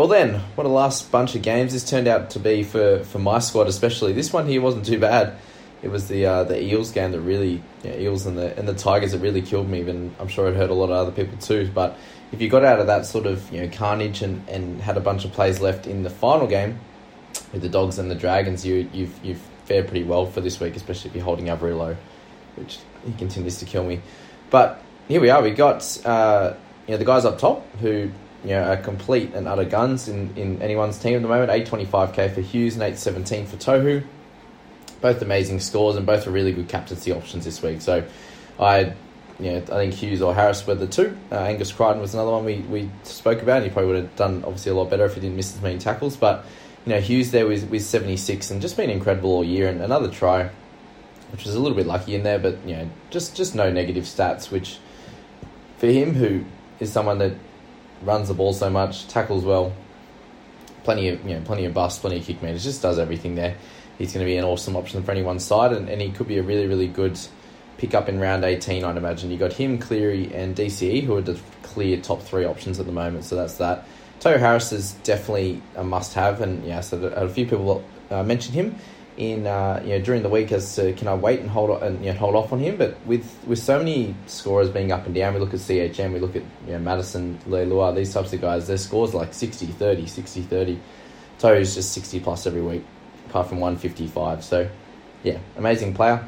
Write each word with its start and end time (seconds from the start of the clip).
Well 0.00 0.08
then, 0.08 0.40
what 0.54 0.66
a 0.66 0.70
last 0.70 1.12
bunch 1.12 1.34
of 1.34 1.42
games 1.42 1.74
this 1.74 1.84
turned 1.84 2.08
out 2.08 2.30
to 2.30 2.38
be 2.38 2.62
for, 2.62 3.04
for 3.04 3.18
my 3.18 3.38
squad, 3.38 3.66
especially 3.66 4.14
this 4.14 4.32
one 4.32 4.46
here 4.46 4.62
wasn't 4.62 4.86
too 4.86 4.98
bad. 4.98 5.36
It 5.82 5.90
was 5.90 6.08
the 6.08 6.24
uh, 6.24 6.44
the 6.44 6.58
Eels 6.58 6.90
game 6.90 7.12
that 7.12 7.20
really 7.20 7.62
Eels 7.84 8.24
and 8.24 8.38
the 8.38 8.58
and 8.58 8.66
the 8.66 8.72
Tigers 8.72 9.12
that 9.12 9.18
really 9.18 9.42
killed 9.42 9.68
me. 9.68 9.80
Even 9.80 10.16
I'm 10.18 10.28
sure 10.28 10.48
it 10.48 10.56
hurt 10.56 10.70
a 10.70 10.72
lot 10.72 10.86
of 10.86 10.92
other 10.92 11.12
people 11.12 11.36
too. 11.36 11.70
But 11.74 11.98
if 12.32 12.40
you 12.40 12.48
got 12.48 12.64
out 12.64 12.78
of 12.78 12.86
that 12.86 13.04
sort 13.04 13.26
of 13.26 13.52
you 13.52 13.60
know 13.60 13.68
carnage 13.68 14.22
and, 14.22 14.48
and 14.48 14.80
had 14.80 14.96
a 14.96 15.00
bunch 15.00 15.26
of 15.26 15.32
plays 15.32 15.60
left 15.60 15.86
in 15.86 16.02
the 16.02 16.08
final 16.08 16.46
game 16.46 16.80
with 17.52 17.60
the 17.60 17.68
Dogs 17.68 17.98
and 17.98 18.10
the 18.10 18.14
Dragons, 18.14 18.64
you 18.64 18.88
you've 18.94 19.22
you've 19.22 19.42
fared 19.66 19.86
pretty 19.86 20.04
well 20.04 20.24
for 20.24 20.40
this 20.40 20.58
week, 20.60 20.76
especially 20.76 21.10
if 21.10 21.14
you're 21.14 21.26
holding 21.26 21.48
Averillo, 21.48 21.94
which 22.56 22.78
he 23.04 23.12
continues 23.12 23.58
to 23.58 23.66
kill 23.66 23.84
me. 23.84 24.00
But 24.48 24.82
here 25.08 25.20
we 25.20 25.28
are. 25.28 25.42
We 25.42 25.50
got 25.50 26.06
uh, 26.06 26.54
you 26.86 26.92
know 26.92 26.96
the 26.96 27.04
guys 27.04 27.26
up 27.26 27.38
top 27.38 27.66
who 27.80 28.10
you 28.44 28.50
know 28.50 28.62
are 28.62 28.76
complete 28.76 29.34
and 29.34 29.46
utter 29.46 29.64
guns 29.64 30.08
in, 30.08 30.34
in 30.36 30.60
anyone's 30.62 30.98
team 30.98 31.16
at 31.16 31.22
the 31.22 31.28
moment. 31.28 31.50
Eight 31.50 31.66
twenty 31.66 31.84
five 31.84 32.12
k 32.12 32.28
for 32.28 32.40
Hughes 32.40 32.74
and 32.74 32.82
eight 32.82 32.98
seventeen 32.98 33.46
for 33.46 33.56
Tohu. 33.56 34.04
Both 35.00 35.22
amazing 35.22 35.60
scores 35.60 35.96
and 35.96 36.04
both 36.04 36.26
are 36.26 36.30
really 36.30 36.52
good 36.52 36.68
captaincy 36.68 37.12
options 37.12 37.44
this 37.44 37.62
week. 37.62 37.80
So 37.80 38.06
I 38.58 38.94
you 39.40 39.52
know, 39.52 39.56
I 39.56 39.62
think 39.62 39.94
Hughes 39.94 40.20
or 40.20 40.34
Harris 40.34 40.66
were 40.66 40.74
the 40.74 40.86
two. 40.86 41.16
Uh, 41.32 41.36
Angus 41.36 41.72
Crichton 41.72 42.00
was 42.00 42.12
another 42.12 42.30
one 42.30 42.44
we, 42.44 42.58
we 42.58 42.90
spoke 43.04 43.40
about. 43.40 43.58
And 43.58 43.64
he 43.64 43.70
probably 43.70 43.92
would 43.92 44.02
have 44.02 44.16
done 44.16 44.44
obviously 44.44 44.72
a 44.72 44.74
lot 44.74 44.90
better 44.90 45.06
if 45.06 45.14
he 45.14 45.20
didn't 45.20 45.36
miss 45.36 45.54
as 45.54 45.62
many 45.62 45.78
tackles. 45.78 46.16
But 46.16 46.44
you 46.84 46.92
know, 46.92 47.00
Hughes 47.00 47.30
there 47.30 47.46
with, 47.46 47.68
with 47.70 47.82
76 47.82 48.50
and 48.50 48.60
just 48.60 48.76
been 48.76 48.90
incredible 48.90 49.30
all 49.30 49.44
year. 49.44 49.68
And 49.68 49.80
another 49.80 50.10
try, 50.10 50.50
which 51.32 51.44
was 51.44 51.54
a 51.54 51.58
little 51.58 51.76
bit 51.76 51.86
lucky 51.86 52.14
in 52.14 52.22
there, 52.22 52.38
but 52.38 52.58
you 52.66 52.76
know, 52.76 52.90
just 53.08 53.34
just 53.34 53.54
no 53.54 53.70
negative 53.72 54.04
stats. 54.04 54.50
Which 54.50 54.78
for 55.78 55.86
him, 55.86 56.14
who 56.14 56.44
is 56.78 56.92
someone 56.92 57.18
that 57.18 57.32
runs 58.02 58.28
the 58.28 58.34
ball 58.34 58.52
so 58.52 58.70
much, 58.70 59.06
tackles 59.08 59.44
well, 59.44 59.72
plenty 60.84 61.08
of 61.08 61.24
you 61.26 61.34
know 61.34 61.42
plenty 61.42 61.64
of 61.64 61.74
busts, 61.74 61.98
plenty 61.98 62.18
of 62.18 62.24
kick 62.24 62.42
meters, 62.42 62.64
just 62.64 62.82
does 62.82 62.98
everything 62.98 63.34
there. 63.34 63.56
He's 63.98 64.12
going 64.12 64.24
to 64.24 64.30
be 64.30 64.36
an 64.36 64.44
awesome 64.44 64.76
option 64.76 65.02
for 65.02 65.10
anyone's 65.10 65.44
side, 65.44 65.72
and, 65.72 65.88
and 65.88 66.00
he 66.00 66.10
could 66.10 66.28
be 66.28 66.38
a 66.38 66.42
really 66.42 66.66
really 66.66 66.88
good 66.88 67.18
pick 67.78 67.94
up 67.94 68.10
in 68.10 68.20
round 68.20 68.44
18, 68.44 68.84
I'd 68.84 68.98
imagine. 68.98 69.30
You 69.30 69.38
got 69.38 69.54
him, 69.54 69.78
Cleary, 69.78 70.34
and 70.34 70.54
DCE, 70.54 71.02
who 71.02 71.16
are 71.16 71.22
the 71.22 71.40
clear 71.62 71.98
top 71.98 72.20
three 72.20 72.44
options 72.44 72.78
at 72.78 72.84
the 72.84 72.92
moment, 72.92 73.24
so 73.24 73.36
that's 73.36 73.54
that. 73.54 73.86
Tohu 74.20 74.38
Harris 74.38 74.70
is 74.70 74.92
definitely 75.02 75.62
a 75.76 75.82
must 75.82 76.12
have, 76.12 76.42
and 76.42 76.62
yeah, 76.64 76.80
so 76.80 76.98
a 76.98 77.28
few 77.28 77.46
people 77.46 77.82
uh, 78.10 78.22
mentioned 78.22 78.54
him 78.54 78.76
in 79.20 79.46
uh, 79.46 79.80
you 79.84 79.90
know 79.90 80.00
during 80.00 80.22
the 80.22 80.28
week 80.28 80.50
as 80.50 80.74
to 80.76 80.92
can 80.94 81.06
I 81.06 81.14
wait 81.14 81.40
and 81.40 81.50
hold 81.50 81.82
and 81.82 82.04
you 82.04 82.12
know, 82.12 82.18
hold 82.18 82.34
off 82.34 82.52
on 82.52 82.58
him, 82.58 82.76
but 82.76 82.96
with 83.06 83.36
with 83.46 83.58
so 83.58 83.78
many 83.78 84.14
scorers 84.26 84.68
being 84.70 84.92
up 84.92 85.06
and 85.06 85.14
down, 85.14 85.34
we 85.34 85.40
look 85.40 85.54
at 85.54 85.60
CHM, 85.60 86.12
we 86.12 86.18
look 86.20 86.36
at 86.36 86.42
you 86.66 86.72
know, 86.72 86.78
Madison, 86.78 87.38
Leilua, 87.46 87.94
these 87.94 88.12
types 88.12 88.32
of 88.32 88.40
guys, 88.40 88.66
their 88.66 88.78
scores 88.78 89.14
are 89.14 89.18
like 89.18 89.34
60 89.34 89.66
30, 89.66 90.06
60 90.06 90.42
30. 90.42 90.80
Tohu's 91.38 91.74
just 91.74 91.92
60 91.92 92.20
plus 92.20 92.46
every 92.46 92.60
week, 92.60 92.84
apart 93.28 93.48
from 93.48 93.60
155. 93.60 94.44
So, 94.44 94.68
yeah, 95.22 95.38
amazing 95.56 95.94
player 95.94 96.26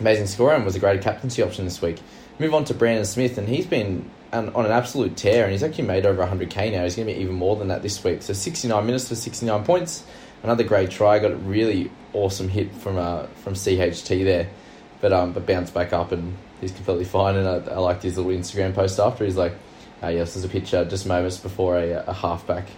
amazing 0.00 0.26
scorer 0.26 0.54
and 0.54 0.64
was 0.64 0.76
a 0.76 0.80
great 0.80 1.02
captaincy 1.02 1.42
option 1.42 1.64
this 1.64 1.80
week. 1.80 2.00
Move 2.38 2.54
on 2.54 2.64
to 2.64 2.74
Brandon 2.74 3.04
Smith, 3.04 3.38
and 3.38 3.48
he's 3.48 3.66
been 3.66 4.10
on, 4.32 4.48
on 4.54 4.66
an 4.66 4.72
absolute 4.72 5.16
tear, 5.16 5.44
and 5.44 5.52
he's 5.52 5.62
actually 5.62 5.84
made 5.84 6.04
over 6.04 6.24
100k 6.24 6.72
now. 6.72 6.82
He's 6.82 6.96
going 6.96 7.06
to 7.06 7.14
be 7.14 7.20
even 7.20 7.34
more 7.34 7.56
than 7.56 7.68
that 7.68 7.82
this 7.82 8.02
week. 8.02 8.22
So 8.22 8.32
69 8.32 8.84
minutes 8.84 9.08
for 9.08 9.14
69 9.14 9.64
points. 9.64 10.04
Another 10.42 10.64
great 10.64 10.90
try. 10.90 11.18
Got 11.18 11.32
a 11.32 11.36
really 11.36 11.90
awesome 12.14 12.48
hit 12.48 12.72
from 12.72 12.96
uh, 12.96 13.26
from 13.42 13.54
CHT 13.54 14.24
there, 14.24 14.48
but 15.00 15.12
um, 15.12 15.32
but 15.32 15.46
bounced 15.46 15.74
back 15.74 15.92
up, 15.92 16.12
and 16.12 16.36
he's 16.60 16.72
completely 16.72 17.04
fine. 17.04 17.36
And 17.36 17.46
I, 17.46 17.74
I 17.74 17.78
liked 17.78 18.02
his 18.02 18.16
little 18.16 18.32
Instagram 18.32 18.74
post 18.74 18.98
after. 18.98 19.24
He's 19.24 19.36
like, 19.36 19.54
uh, 20.02 20.08
"Yes, 20.08 20.34
there's 20.34 20.44
a 20.44 20.48
picture 20.48 20.84
just 20.84 21.06
moments 21.06 21.38
before 21.38 21.76
a, 21.76 22.04
a 22.06 22.12
halfback 22.12 22.68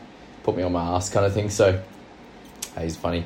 put 0.42 0.56
me 0.56 0.62
on 0.62 0.72
my 0.72 0.96
ass 0.96 1.10
kind 1.10 1.26
of 1.26 1.32
thing." 1.32 1.50
So 1.50 1.82
uh, 2.76 2.80
he's 2.80 2.96
funny. 2.96 3.24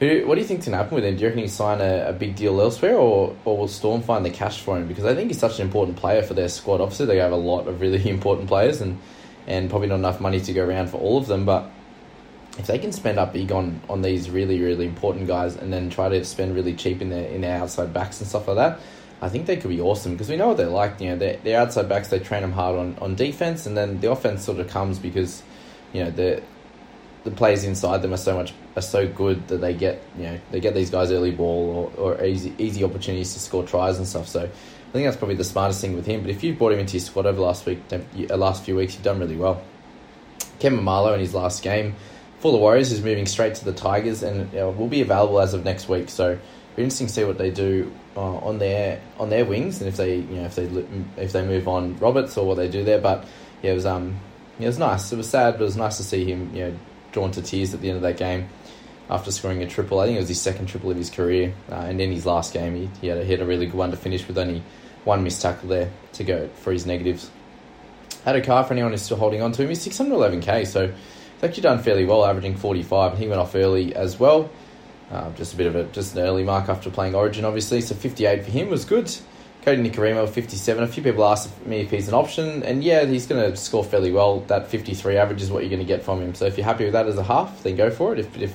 Who, 0.00 0.26
what 0.26 0.34
do 0.34 0.40
you 0.40 0.46
think's 0.46 0.64
to 0.64 0.72
happen 0.72 0.96
with 0.96 1.04
him? 1.04 1.14
Do 1.14 1.22
you 1.22 1.28
reckon 1.28 1.42
he 1.42 1.48
sign 1.48 1.80
a, 1.80 2.08
a 2.08 2.12
big 2.12 2.34
deal 2.34 2.60
elsewhere, 2.60 2.96
or, 2.96 3.36
or 3.44 3.56
will 3.56 3.68
Storm 3.68 4.02
find 4.02 4.24
the 4.24 4.30
cash 4.30 4.60
for 4.60 4.76
him? 4.76 4.88
Because 4.88 5.04
I 5.04 5.14
think 5.14 5.30
he's 5.30 5.38
such 5.38 5.60
an 5.60 5.66
important 5.66 5.96
player 5.96 6.22
for 6.22 6.34
their 6.34 6.48
squad. 6.48 6.80
Obviously, 6.80 7.06
they 7.06 7.18
have 7.18 7.32
a 7.32 7.36
lot 7.36 7.68
of 7.68 7.80
really 7.80 8.08
important 8.10 8.48
players, 8.48 8.80
and, 8.80 8.98
and 9.46 9.70
probably 9.70 9.88
not 9.88 9.96
enough 9.96 10.20
money 10.20 10.40
to 10.40 10.52
go 10.52 10.64
around 10.64 10.90
for 10.90 10.98
all 10.98 11.16
of 11.16 11.26
them. 11.26 11.44
But 11.44 11.70
if 12.58 12.66
they 12.66 12.78
can 12.78 12.92
spend 12.92 13.18
up 13.18 13.32
big 13.32 13.50
on, 13.50 13.80
on 13.88 14.02
these 14.02 14.30
really 14.30 14.60
really 14.60 14.86
important 14.86 15.26
guys, 15.26 15.56
and 15.56 15.72
then 15.72 15.90
try 15.90 16.08
to 16.08 16.24
spend 16.24 16.54
really 16.54 16.74
cheap 16.74 17.02
in 17.02 17.10
their 17.10 17.28
in 17.28 17.40
their 17.40 17.60
outside 17.60 17.92
backs 17.92 18.20
and 18.20 18.28
stuff 18.28 18.46
like 18.48 18.56
that, 18.56 18.80
I 19.20 19.28
think 19.28 19.46
they 19.46 19.56
could 19.56 19.70
be 19.70 19.80
awesome. 19.80 20.12
Because 20.12 20.28
we 20.28 20.36
know 20.36 20.48
what 20.48 20.56
they're 20.56 20.66
like. 20.66 21.00
You 21.00 21.10
know, 21.10 21.16
their 21.16 21.36
their 21.38 21.60
outside 21.60 21.88
backs 21.88 22.08
they 22.08 22.18
train 22.18 22.42
them 22.42 22.52
hard 22.52 22.76
on, 22.76 22.96
on 23.00 23.14
defense, 23.14 23.66
and 23.66 23.76
then 23.76 24.00
the 24.00 24.10
offense 24.10 24.44
sort 24.44 24.60
of 24.60 24.68
comes 24.68 24.98
because 24.98 25.42
you 25.92 26.04
know 26.04 26.10
the 26.10 26.42
the 27.24 27.30
players 27.30 27.64
inside 27.64 28.02
them 28.02 28.12
are 28.12 28.18
so 28.18 28.36
much 28.36 28.52
are 28.76 28.82
so 28.82 29.08
good 29.08 29.48
that 29.48 29.58
they 29.58 29.74
get 29.74 30.02
you 30.16 30.24
know 30.24 30.40
they 30.50 30.60
get 30.60 30.74
these 30.74 30.90
guys 30.90 31.10
early 31.10 31.30
ball 31.30 31.92
or, 31.96 32.14
or 32.14 32.24
easy 32.24 32.54
easy 32.58 32.84
opportunities 32.84 33.32
to 33.32 33.40
score 33.40 33.64
tries 33.64 33.98
and 33.98 34.06
stuff. 34.06 34.28
So 34.28 34.42
I 34.42 34.92
think 34.92 35.06
that's 35.06 35.16
probably 35.16 35.36
the 35.36 35.44
smartest 35.44 35.80
thing 35.80 35.96
with 35.96 36.06
him. 36.06 36.20
But 36.20 36.30
if 36.30 36.44
you've 36.44 36.56
brought 36.56 36.72
him 36.72 36.78
into 36.78 36.92
your 36.92 37.00
squad 37.00 37.26
over 37.26 37.40
last 37.40 37.66
week, 37.66 37.80
uh, 37.90 38.36
last 38.36 38.64
few 38.64 38.76
weeks, 38.76 38.94
you've 38.94 39.02
done 39.02 39.18
really 39.18 39.36
well. 39.36 39.60
Kevin 40.60 40.84
Marlowe 40.84 41.14
in 41.14 41.20
his 41.20 41.34
last 41.34 41.62
game 41.62 41.96
for 42.44 42.52
the 42.52 42.58
Warriors 42.58 42.92
is 42.92 43.00
moving 43.00 43.24
straight 43.24 43.54
to 43.54 43.64
the 43.64 43.72
Tigers 43.72 44.22
and 44.22 44.52
you 44.52 44.58
know, 44.58 44.70
will 44.70 44.86
be 44.86 45.00
available 45.00 45.40
as 45.40 45.54
of 45.54 45.64
next 45.64 45.88
week. 45.88 46.10
So 46.10 46.38
be 46.76 46.82
interesting 46.82 47.06
to 47.06 47.12
see 47.14 47.24
what 47.24 47.38
they 47.38 47.50
do 47.50 47.90
uh, 48.18 48.36
on 48.36 48.58
their 48.58 49.00
on 49.18 49.30
their 49.30 49.46
wings 49.46 49.80
and 49.80 49.88
if 49.88 49.96
they 49.96 50.16
you 50.16 50.36
know 50.36 50.44
if 50.44 50.54
they 50.54 50.64
if 51.16 51.32
they 51.32 51.42
move 51.42 51.66
on 51.68 51.96
Roberts 51.96 52.36
or 52.36 52.46
what 52.46 52.58
they 52.58 52.68
do 52.68 52.84
there. 52.84 53.00
But 53.00 53.26
yeah, 53.62 53.70
it 53.70 53.74
was 53.76 53.86
um 53.86 54.20
yeah, 54.58 54.64
it 54.64 54.68
was 54.68 54.78
nice. 54.78 55.10
It 55.10 55.16
was 55.16 55.30
sad, 55.30 55.54
but 55.54 55.62
it 55.62 55.64
was 55.64 55.78
nice 55.78 55.96
to 55.96 56.02
see 56.02 56.30
him 56.30 56.54
you 56.54 56.64
know 56.66 56.78
drawn 57.12 57.30
to 57.30 57.40
tears 57.40 57.72
at 57.72 57.80
the 57.80 57.88
end 57.88 57.96
of 57.96 58.02
that 58.02 58.18
game 58.18 58.50
after 59.08 59.32
scoring 59.32 59.62
a 59.62 59.66
triple. 59.66 60.00
I 60.00 60.04
think 60.04 60.16
it 60.16 60.20
was 60.20 60.28
his 60.28 60.42
second 60.42 60.66
triple 60.66 60.90
of 60.90 60.98
his 60.98 61.08
career, 61.08 61.54
uh, 61.72 61.76
and 61.76 61.98
in 61.98 62.12
his 62.12 62.26
last 62.26 62.52
game, 62.52 62.74
he, 62.74 62.90
he, 63.00 63.06
had 63.06 63.16
a, 63.16 63.24
he 63.24 63.32
had 63.32 63.40
a 63.40 63.46
really 63.46 63.64
good 63.64 63.76
one 63.76 63.90
to 63.90 63.96
finish 63.96 64.28
with 64.28 64.36
only 64.36 64.62
one 65.04 65.24
missed 65.24 65.40
tackle 65.40 65.70
there 65.70 65.90
to 66.12 66.24
go 66.24 66.50
for 66.56 66.74
his 66.74 66.84
negatives. 66.84 67.30
Had 68.26 68.36
a 68.36 68.42
car 68.42 68.64
for 68.64 68.74
anyone 68.74 68.90
who's 68.90 69.00
still 69.00 69.16
holding 69.16 69.40
on 69.40 69.52
to 69.52 69.62
him. 69.62 69.70
He's 69.70 69.86
611k, 69.86 70.66
so 70.66 70.92
he's 71.34 71.44
actually 71.44 71.62
done 71.62 71.82
fairly 71.82 72.04
well, 72.04 72.24
averaging 72.24 72.56
45, 72.56 73.12
and 73.12 73.22
he 73.22 73.28
went 73.28 73.40
off 73.40 73.54
early 73.54 73.94
as 73.94 74.18
well. 74.18 74.50
Uh, 75.10 75.30
just 75.32 75.54
a 75.54 75.56
bit 75.56 75.66
of 75.66 75.76
a 75.76 75.84
just 75.84 76.16
an 76.16 76.22
early 76.22 76.44
mark 76.44 76.68
after 76.68 76.90
playing 76.90 77.14
Origin, 77.14 77.44
obviously. 77.44 77.80
So 77.80 77.94
58 77.94 78.44
for 78.44 78.50
him 78.50 78.70
was 78.70 78.84
good. 78.84 79.06
Kodi 79.64 79.90
Nikorima, 79.90 80.28
57. 80.28 80.82
A 80.82 80.86
few 80.86 81.02
people 81.02 81.24
asked 81.24 81.50
me 81.66 81.80
if 81.80 81.90
he's 81.90 82.08
an 82.08 82.14
option, 82.14 82.62
and 82.62 82.84
yeah, 82.84 83.04
he's 83.04 83.26
going 83.26 83.50
to 83.50 83.56
score 83.56 83.82
fairly 83.82 84.12
well. 84.12 84.40
That 84.40 84.68
53 84.68 85.16
average 85.16 85.40
is 85.40 85.50
what 85.50 85.62
you're 85.62 85.70
going 85.70 85.80
to 85.80 85.86
get 85.86 86.02
from 86.02 86.20
him. 86.20 86.34
So 86.34 86.44
if 86.44 86.58
you're 86.58 86.66
happy 86.66 86.84
with 86.84 86.92
that 86.92 87.06
as 87.06 87.16
a 87.16 87.22
half, 87.22 87.62
then 87.62 87.76
go 87.76 87.90
for 87.90 88.12
it. 88.12 88.18
If, 88.18 88.36
if 88.36 88.54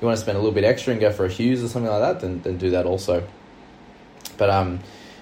you 0.00 0.06
want 0.06 0.16
to 0.16 0.22
spend 0.22 0.36
a 0.36 0.40
little 0.40 0.54
bit 0.54 0.64
extra 0.64 0.92
and 0.92 1.00
go 1.00 1.10
for 1.10 1.24
a 1.24 1.28
Hughes 1.28 1.64
or 1.64 1.68
something 1.68 1.90
like 1.90 2.00
that, 2.02 2.20
then, 2.20 2.40
then 2.42 2.56
do 2.56 2.70
that 2.70 2.86
also. 2.86 3.26
But 4.36 4.50
um, 4.50 4.80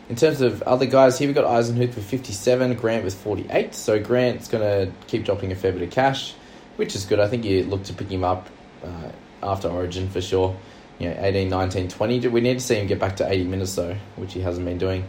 in 0.08 0.16
terms 0.16 0.42
of 0.42 0.60
other 0.62 0.84
guys, 0.84 1.18
here 1.18 1.28
we've 1.28 1.34
got 1.34 1.46
Eisenhuth 1.46 1.94
with 1.94 2.04
57, 2.04 2.74
Grant 2.74 3.04
with 3.04 3.14
48. 3.14 3.74
So 3.74 3.98
Grant's 4.02 4.48
going 4.48 4.62
to 4.62 4.92
keep 5.06 5.24
dropping 5.24 5.52
a 5.52 5.54
fair 5.54 5.72
bit 5.72 5.82
of 5.82 5.90
cash, 5.90 6.34
which 6.76 6.94
is 6.94 7.04
good. 7.04 7.20
I 7.20 7.28
think 7.28 7.44
you 7.44 7.64
look 7.64 7.84
to 7.84 7.92
pick 7.92 8.08
him 8.08 8.24
up 8.24 8.48
uh, 8.84 9.10
after 9.42 9.68
Origin 9.68 10.08
for 10.08 10.20
sure 10.20 10.56
you 10.98 11.08
know, 11.08 11.16
18, 11.18 11.48
19, 11.48 11.88
20. 11.88 12.28
We 12.28 12.40
need 12.40 12.54
to 12.54 12.60
see 12.60 12.76
him 12.76 12.86
get 12.86 12.98
back 12.98 13.16
to 13.16 13.28
80 13.28 13.44
minutes, 13.44 13.74
though, 13.74 13.96
which 14.16 14.32
he 14.32 14.40
hasn't 14.40 14.64
been 14.64 14.78
doing. 14.78 15.04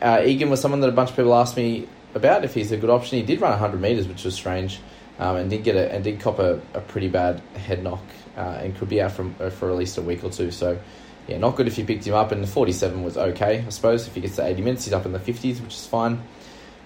Uh, 0.00 0.22
Egan 0.24 0.50
was 0.50 0.60
someone 0.60 0.80
that 0.80 0.88
a 0.88 0.92
bunch 0.92 1.10
of 1.10 1.16
people 1.16 1.34
asked 1.34 1.56
me 1.56 1.88
about 2.14 2.44
if 2.44 2.54
he's 2.54 2.70
a 2.70 2.76
good 2.76 2.90
option. 2.90 3.18
He 3.18 3.24
did 3.24 3.40
run 3.40 3.50
100 3.50 3.80
metres, 3.80 4.06
which 4.06 4.24
was 4.24 4.34
strange, 4.34 4.78
um, 5.18 5.36
and 5.36 5.50
did 5.50 5.64
get 5.64 5.74
a, 5.74 5.92
and 5.92 6.04
did 6.04 6.20
cop 6.20 6.38
a, 6.38 6.60
a 6.74 6.80
pretty 6.80 7.08
bad 7.08 7.40
head 7.56 7.82
knock, 7.82 8.02
uh, 8.36 8.60
and 8.60 8.76
could 8.76 8.88
be 8.88 9.02
out 9.02 9.12
from, 9.12 9.34
uh, 9.40 9.50
for 9.50 9.70
at 9.70 9.76
least 9.76 9.98
a 9.98 10.02
week 10.02 10.22
or 10.22 10.30
two. 10.30 10.50
So, 10.50 10.78
yeah, 11.26 11.38
not 11.38 11.56
good 11.56 11.66
if 11.66 11.76
you 11.76 11.84
picked 11.84 12.06
him 12.06 12.14
up, 12.14 12.30
and 12.30 12.42
the 12.42 12.46
47 12.46 13.02
was 13.02 13.16
okay, 13.16 13.64
I 13.66 13.70
suppose. 13.70 14.06
If 14.06 14.14
he 14.14 14.20
gets 14.20 14.36
to 14.36 14.46
80 14.46 14.62
minutes, 14.62 14.84
he's 14.84 14.94
up 14.94 15.06
in 15.06 15.12
the 15.12 15.18
50s, 15.18 15.60
which 15.60 15.74
is 15.74 15.86
fine. 15.86 16.22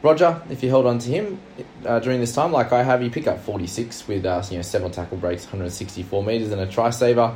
Roger, 0.07 0.41
if 0.51 0.63
you 0.63 0.69
held 0.69 0.87
on 0.87 1.01
to 1.01 1.11
him 1.11 1.41
uh, 1.85 1.99
during 1.99 2.21
this 2.21 2.33
time, 2.33 2.53
like 2.53 2.71
I 2.71 2.85
have, 2.85 3.03
you 3.03 3.11
pick 3.11 3.27
up 3.27 3.41
46 3.41 4.07
with 4.07 4.25
uh, 4.25 4.41
you 4.49 4.59
know 4.59 4.63
seven 4.63 4.93
tackle 4.93 5.19
breaks, 5.19 5.43
164 5.43 6.23
metres, 6.23 6.53
and 6.53 6.61
a 6.61 6.67
try 6.67 6.91
saver. 6.91 7.35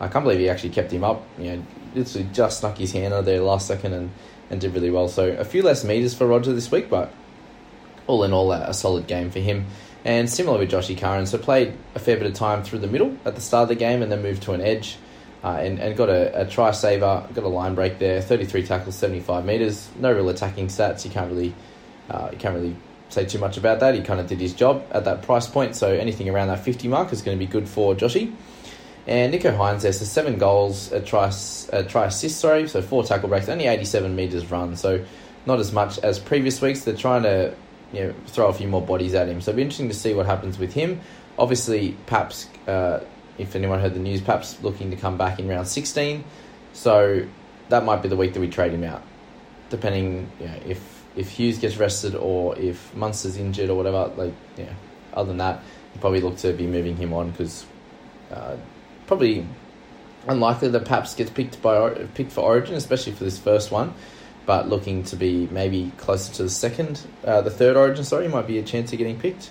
I 0.00 0.08
can't 0.08 0.24
believe 0.24 0.40
he 0.40 0.48
actually 0.48 0.70
kept 0.70 0.90
him 0.90 1.04
up. 1.04 1.24
You 1.38 1.52
know, 1.52 1.62
literally 1.94 2.28
just 2.32 2.58
snuck 2.58 2.76
his 2.76 2.90
hand 2.90 3.14
out 3.14 3.24
there 3.24 3.40
last 3.40 3.68
second 3.68 3.92
and, 3.92 4.10
and 4.50 4.60
did 4.60 4.74
really 4.74 4.90
well. 4.90 5.06
So 5.06 5.28
a 5.28 5.44
few 5.44 5.62
less 5.62 5.84
meters 5.84 6.12
for 6.12 6.26
Roger 6.26 6.52
this 6.52 6.72
week, 6.72 6.90
but 6.90 7.12
all 8.08 8.24
in 8.24 8.32
all, 8.32 8.50
a, 8.50 8.74
solid 8.74 9.06
game 9.06 9.30
for 9.30 9.38
him. 9.38 9.66
And 10.04 10.28
similar 10.28 10.58
with 10.58 10.72
Joshy 10.72 10.98
Curran, 10.98 11.26
so 11.26 11.38
played 11.38 11.72
a 11.94 12.00
fair 12.00 12.16
bit 12.16 12.26
of 12.26 12.34
time 12.34 12.64
through 12.64 12.80
the 12.80 12.88
middle 12.88 13.16
at 13.26 13.36
the 13.36 13.40
start 13.40 13.62
of 13.62 13.68
the 13.68 13.76
game 13.76 14.02
and 14.02 14.10
then 14.10 14.22
moved 14.22 14.42
to 14.42 14.54
an 14.54 14.60
edge. 14.60 14.96
Uh, 15.44 15.50
and, 15.60 15.78
and 15.78 15.96
got 15.96 16.08
a, 16.08 16.40
a 16.40 16.44
try 16.44 16.72
saver, 16.72 17.24
got 17.32 17.44
a 17.44 17.48
line 17.48 17.76
break 17.76 18.00
there, 18.00 18.20
33 18.20 18.64
tackles, 18.64 18.96
75 18.96 19.44
metres. 19.44 19.88
No 19.96 20.12
real 20.12 20.28
attacking 20.30 20.66
stats. 20.66 21.04
You 21.04 21.12
can't 21.12 21.30
really 21.30 21.54
uh, 22.10 22.28
you 22.32 22.38
can't 22.38 22.54
really 22.54 22.76
say 23.08 23.24
too 23.24 23.38
much 23.38 23.56
about 23.56 23.80
that. 23.80 23.94
He 23.94 24.02
kind 24.02 24.20
of 24.20 24.26
did 24.26 24.40
his 24.40 24.52
job 24.52 24.84
at 24.90 25.04
that 25.04 25.22
price 25.22 25.46
point, 25.46 25.76
so 25.76 25.92
anything 25.92 26.28
around 26.28 26.48
that 26.48 26.64
50 26.64 26.88
mark 26.88 27.12
is 27.12 27.22
going 27.22 27.38
to 27.38 27.44
be 27.44 27.50
good 27.50 27.68
for 27.68 27.94
Joshy. 27.94 28.34
And 29.06 29.32
Nicho 29.32 29.56
Hynes 29.56 29.82
there, 29.82 29.92
so 29.92 30.04
seven 30.04 30.38
goals, 30.38 30.92
a 30.92 31.00
try, 31.00 31.32
a 31.72 31.82
try 31.82 32.06
assist, 32.06 32.38
sorry, 32.40 32.68
so 32.68 32.82
four 32.82 33.04
tackle 33.04 33.30
breaks, 33.30 33.48
only 33.48 33.66
87 33.66 34.14
metres 34.14 34.50
run, 34.50 34.76
so 34.76 35.02
not 35.46 35.60
as 35.60 35.72
much 35.72 35.98
as 36.00 36.18
previous 36.18 36.60
weeks. 36.60 36.84
They're 36.84 36.94
trying 36.94 37.22
to 37.22 37.54
you 37.92 38.04
know, 38.04 38.14
throw 38.26 38.48
a 38.48 38.52
few 38.52 38.68
more 38.68 38.82
bodies 38.82 39.14
at 39.14 39.28
him. 39.28 39.40
So 39.40 39.50
it'll 39.50 39.56
be 39.56 39.62
interesting 39.62 39.88
to 39.88 39.94
see 39.94 40.12
what 40.12 40.26
happens 40.26 40.58
with 40.58 40.74
him. 40.74 41.00
Obviously, 41.38 41.92
Paps, 42.06 42.48
uh, 42.66 43.00
if 43.38 43.56
anyone 43.56 43.80
heard 43.80 43.94
the 43.94 44.00
news, 44.00 44.20
Paps 44.20 44.62
looking 44.62 44.90
to 44.90 44.96
come 44.96 45.16
back 45.16 45.38
in 45.38 45.48
round 45.48 45.66
16. 45.66 46.22
So 46.74 47.26
that 47.70 47.84
might 47.84 48.02
be 48.02 48.08
the 48.08 48.16
week 48.16 48.34
that 48.34 48.40
we 48.40 48.48
trade 48.48 48.72
him 48.72 48.84
out, 48.84 49.02
depending 49.70 50.30
you 50.38 50.46
know, 50.46 50.60
if 50.66 50.97
if 51.18 51.28
Hughes 51.28 51.58
gets 51.58 51.76
rested 51.76 52.14
or 52.14 52.56
if 52.58 52.94
Munster's 52.94 53.36
injured 53.36 53.68
or 53.68 53.76
whatever. 53.76 54.10
Like, 54.16 54.34
yeah, 54.56 54.72
other 55.12 55.28
than 55.28 55.38
that, 55.38 55.62
you 55.94 56.00
probably 56.00 56.22
look 56.22 56.38
to 56.38 56.52
be 56.52 56.66
moving 56.66 56.96
him 56.96 57.12
on 57.12 57.30
because. 57.30 57.66
Uh, 58.30 58.56
probably 59.06 59.46
unlikely 60.26 60.68
that 60.68 60.84
Paps 60.84 61.14
gets 61.14 61.30
picked 61.30 61.62
by 61.62 61.90
picked 62.14 62.30
for 62.30 62.42
Origin, 62.42 62.74
especially 62.74 63.12
for 63.12 63.24
this 63.24 63.38
first 63.38 63.72
one. 63.72 63.94
But 64.44 64.68
looking 64.68 65.02
to 65.04 65.16
be 65.16 65.48
maybe 65.50 65.92
closer 65.96 66.32
to 66.34 66.42
the 66.42 66.50
second, 66.50 67.00
uh, 67.24 67.40
the 67.40 67.50
third 67.50 67.76
Origin. 67.76 68.04
Sorry, 68.04 68.28
might 68.28 68.46
be 68.46 68.58
a 68.58 68.62
chance 68.62 68.92
of 68.92 68.98
getting 68.98 69.18
picked. 69.18 69.50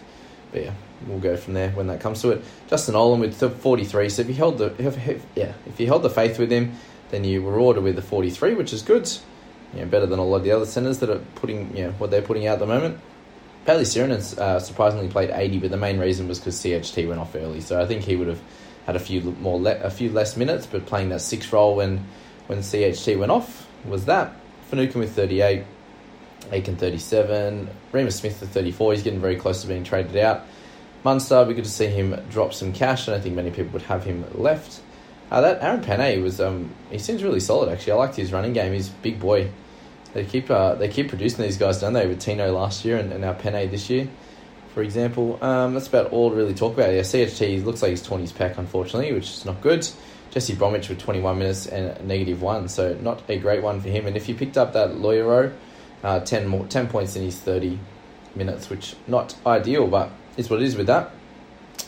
But 0.51 0.63
yeah, 0.63 0.73
we'll 1.07 1.19
go 1.19 1.35
from 1.37 1.55
there 1.55 1.71
when 1.71 1.87
that 1.87 1.99
comes 1.99 2.21
to 2.21 2.29
it. 2.29 2.43
Justin 2.69 2.93
Olam 2.93 3.19
with 3.19 3.61
forty 3.61 3.83
three. 3.83 4.09
So 4.09 4.21
if 4.21 4.27
you 4.27 4.35
held 4.35 4.59
the 4.59 4.67
if, 4.77 5.07
if, 5.07 5.25
yeah 5.35 5.53
if 5.65 5.79
you 5.79 5.87
held 5.87 6.03
the 6.03 6.11
faith 6.11 6.37
with 6.37 6.51
him, 6.51 6.73
then 7.09 7.23
you 7.23 7.41
were 7.41 7.59
ordered 7.59 7.81
with 7.81 7.95
the 7.95 8.03
forty 8.03 8.29
three, 8.29 8.53
which 8.53 8.73
is 8.73 8.83
good. 8.83 9.09
You 9.73 9.81
know, 9.81 9.87
better 9.87 10.05
than 10.05 10.19
a 10.19 10.25
lot 10.25 10.37
of 10.37 10.43
the 10.43 10.51
other 10.51 10.65
centers 10.65 10.99
that 10.99 11.09
are 11.09 11.19
putting 11.35 11.75
you 11.75 11.85
know 11.85 11.91
what 11.93 12.11
they're 12.11 12.21
putting 12.21 12.47
out 12.47 12.53
at 12.53 12.59
the 12.59 12.65
moment. 12.67 12.99
Bayley 13.65 13.83
Sironen 13.83 14.37
uh, 14.37 14.59
surprisingly 14.61 15.09
played 15.09 15.29
80, 15.29 15.59
but 15.59 15.71
the 15.71 15.77
main 15.77 15.99
reason 15.99 16.27
was 16.29 16.39
because 16.39 16.55
CHT 16.55 17.05
went 17.05 17.19
off 17.19 17.35
early. 17.35 17.59
So 17.59 17.81
I 17.81 17.85
think 17.85 18.03
he 18.03 18.15
would 18.15 18.29
have 18.29 18.41
had 18.85 18.95
a 18.95 18.99
few 18.99 19.19
more 19.21 19.59
le- 19.59 19.79
a 19.81 19.89
few 19.89 20.09
less 20.09 20.37
minutes, 20.37 20.65
but 20.65 20.85
playing 20.85 21.09
that 21.09 21.19
six 21.19 21.51
role 21.51 21.75
when 21.75 22.05
when 22.47 22.59
CHT 22.59 23.19
went 23.19 23.31
off 23.31 23.67
was 23.85 24.05
that. 24.05 24.33
Finucane 24.69 24.99
with 24.99 25.15
38, 25.15 25.63
Aiken 26.51 26.75
37, 26.75 27.69
Reimis 27.93 28.13
Smith 28.13 28.39
with 28.41 28.51
34. 28.51 28.93
He's 28.93 29.03
getting 29.03 29.21
very 29.21 29.35
close 29.35 29.61
to 29.61 29.67
being 29.67 29.83
traded 29.83 30.15
out. 30.17 30.45
Munster, 31.03 31.43
we 31.45 31.53
good 31.53 31.63
to 31.63 31.69
see 31.69 31.87
him 31.87 32.19
drop 32.29 32.53
some 32.53 32.73
cash. 32.73 33.07
I 33.07 33.11
don't 33.13 33.21
think 33.21 33.35
many 33.35 33.51
people 33.51 33.71
would 33.73 33.83
have 33.83 34.03
him 34.03 34.25
left. 34.33 34.81
Uh, 35.29 35.41
that 35.41 35.61
Aaron 35.61 35.81
Pene 35.81 36.23
was 36.23 36.39
um, 36.39 36.73
he 36.89 36.99
seems 36.99 37.23
really 37.23 37.39
solid 37.39 37.69
actually. 37.69 37.93
I 37.93 37.95
liked 37.95 38.15
his 38.15 38.31
running 38.31 38.53
game. 38.53 38.73
He's 38.73 38.89
big 38.89 39.19
boy. 39.19 39.49
They 40.13 40.25
keep 40.25 40.49
uh, 40.49 40.75
they 40.75 40.87
keep 40.87 41.09
producing 41.09 41.43
these 41.43 41.57
guys, 41.57 41.81
don't 41.81 41.93
they? 41.93 42.07
With 42.07 42.19
Tino 42.19 42.51
last 42.51 42.85
year 42.85 42.97
and, 42.97 43.11
and 43.11 43.21
now 43.21 43.33
Pene 43.33 43.69
this 43.69 43.89
year 43.89 44.07
for 44.77 44.83
example. 44.83 45.43
Um, 45.43 45.73
that's 45.73 45.87
about 45.87 46.11
all 46.11 46.29
to 46.29 46.35
really 46.35 46.53
talk 46.53 46.75
about. 46.75 46.93
Yeah, 46.93 47.01
CHT 47.01 47.65
looks 47.65 47.81
like 47.81 47.89
he's 47.89 48.03
torn 48.03 48.21
his 48.21 48.31
pack, 48.31 48.59
unfortunately, 48.59 49.11
which 49.11 49.23
is 49.23 49.43
not 49.43 49.59
good. 49.59 49.89
Jesse 50.29 50.53
Bromwich 50.53 50.87
with 50.87 50.99
21 50.99 51.39
minutes 51.39 51.65
and 51.65 52.07
negative 52.07 52.43
one, 52.43 52.69
so 52.69 52.93
not 53.01 53.23
a 53.27 53.39
great 53.39 53.63
one 53.63 53.81
for 53.81 53.89
him. 53.89 54.05
And 54.05 54.15
if 54.15 54.29
you 54.29 54.35
picked 54.35 54.55
up 54.55 54.73
that 54.73 54.91
Loiero, 54.91 55.51
uh, 56.03 56.19
10, 56.19 56.45
more, 56.45 56.63
10 56.67 56.89
points 56.89 57.15
in 57.15 57.23
his 57.23 57.39
30 57.39 57.79
minutes, 58.35 58.69
which 58.69 58.95
not 59.07 59.35
ideal, 59.47 59.87
but 59.87 60.11
is 60.37 60.47
what 60.47 60.61
it 60.61 60.65
is 60.65 60.75
with 60.75 60.85
that. 60.85 61.09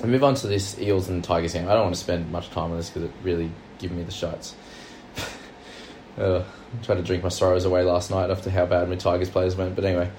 We 0.01 0.09
move 0.09 0.23
on 0.23 0.35
to 0.35 0.47
this 0.47 0.79
Eels 0.79 1.09
and 1.09 1.23
Tigers 1.23 1.53
game. 1.53 1.67
I 1.67 1.73
don't 1.73 1.83
want 1.83 1.95
to 1.95 2.01
spend 2.01 2.31
much 2.31 2.49
time 2.51 2.71
on 2.71 2.77
this 2.77 2.89
because 2.89 3.03
it 3.03 3.11
really 3.21 3.51
gave 3.79 3.91
me 3.91 4.03
the 4.03 4.11
shots. 4.11 4.55
uh, 6.17 6.39
I 6.39 6.85
tried 6.85 6.95
to 6.95 7.03
drink 7.03 7.21
my 7.23 7.29
sorrows 7.29 7.65
away 7.65 7.83
last 7.83 8.09
night 8.09 8.29
after 8.29 8.49
how 8.49 8.65
bad 8.65 8.87
my 8.87 8.95
Tigers 8.95 9.29
players 9.29 9.55
went, 9.55 9.75
but 9.75 9.83
anyway. 9.83 10.09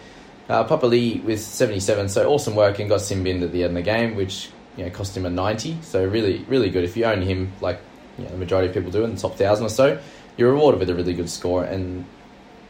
Uh, 0.51 0.79
Lee 0.83 1.21
with 1.21 1.41
77, 1.41 2.09
so 2.09 2.29
awesome 2.29 2.57
work 2.57 2.81
and 2.81 2.89
got 2.89 3.01
sin 3.01 3.23
binned 3.23 3.43
at 3.45 3.53
the 3.53 3.63
end 3.63 3.71
of 3.71 3.85
the 3.85 3.91
game, 3.91 4.17
which 4.17 4.51
you 4.77 4.85
know 4.85 4.91
cost 4.91 5.17
him 5.17 5.25
a 5.25 5.31
90. 5.31 5.79
So 5.83 6.05
really, 6.05 6.45
really 6.49 6.71
good. 6.71 6.85
If 6.85 6.97
you 6.97 7.05
own 7.05 7.23
him, 7.23 7.53
like 7.61 7.81
you 8.19 8.25
know, 8.25 8.31
the 8.31 8.37
majority 8.37 8.69
of 8.69 8.75
people 8.75 8.91
do 8.91 9.05
in 9.05 9.15
the 9.15 9.21
top 9.21 9.37
thousand 9.37 9.67
or 9.67 9.69
so, 9.69 10.01
you're 10.37 10.51
rewarded 10.51 10.81
with 10.81 10.91
a 10.91 10.95
really 10.95 11.15
good 11.15 11.31
score. 11.31 11.65
And 11.65 12.05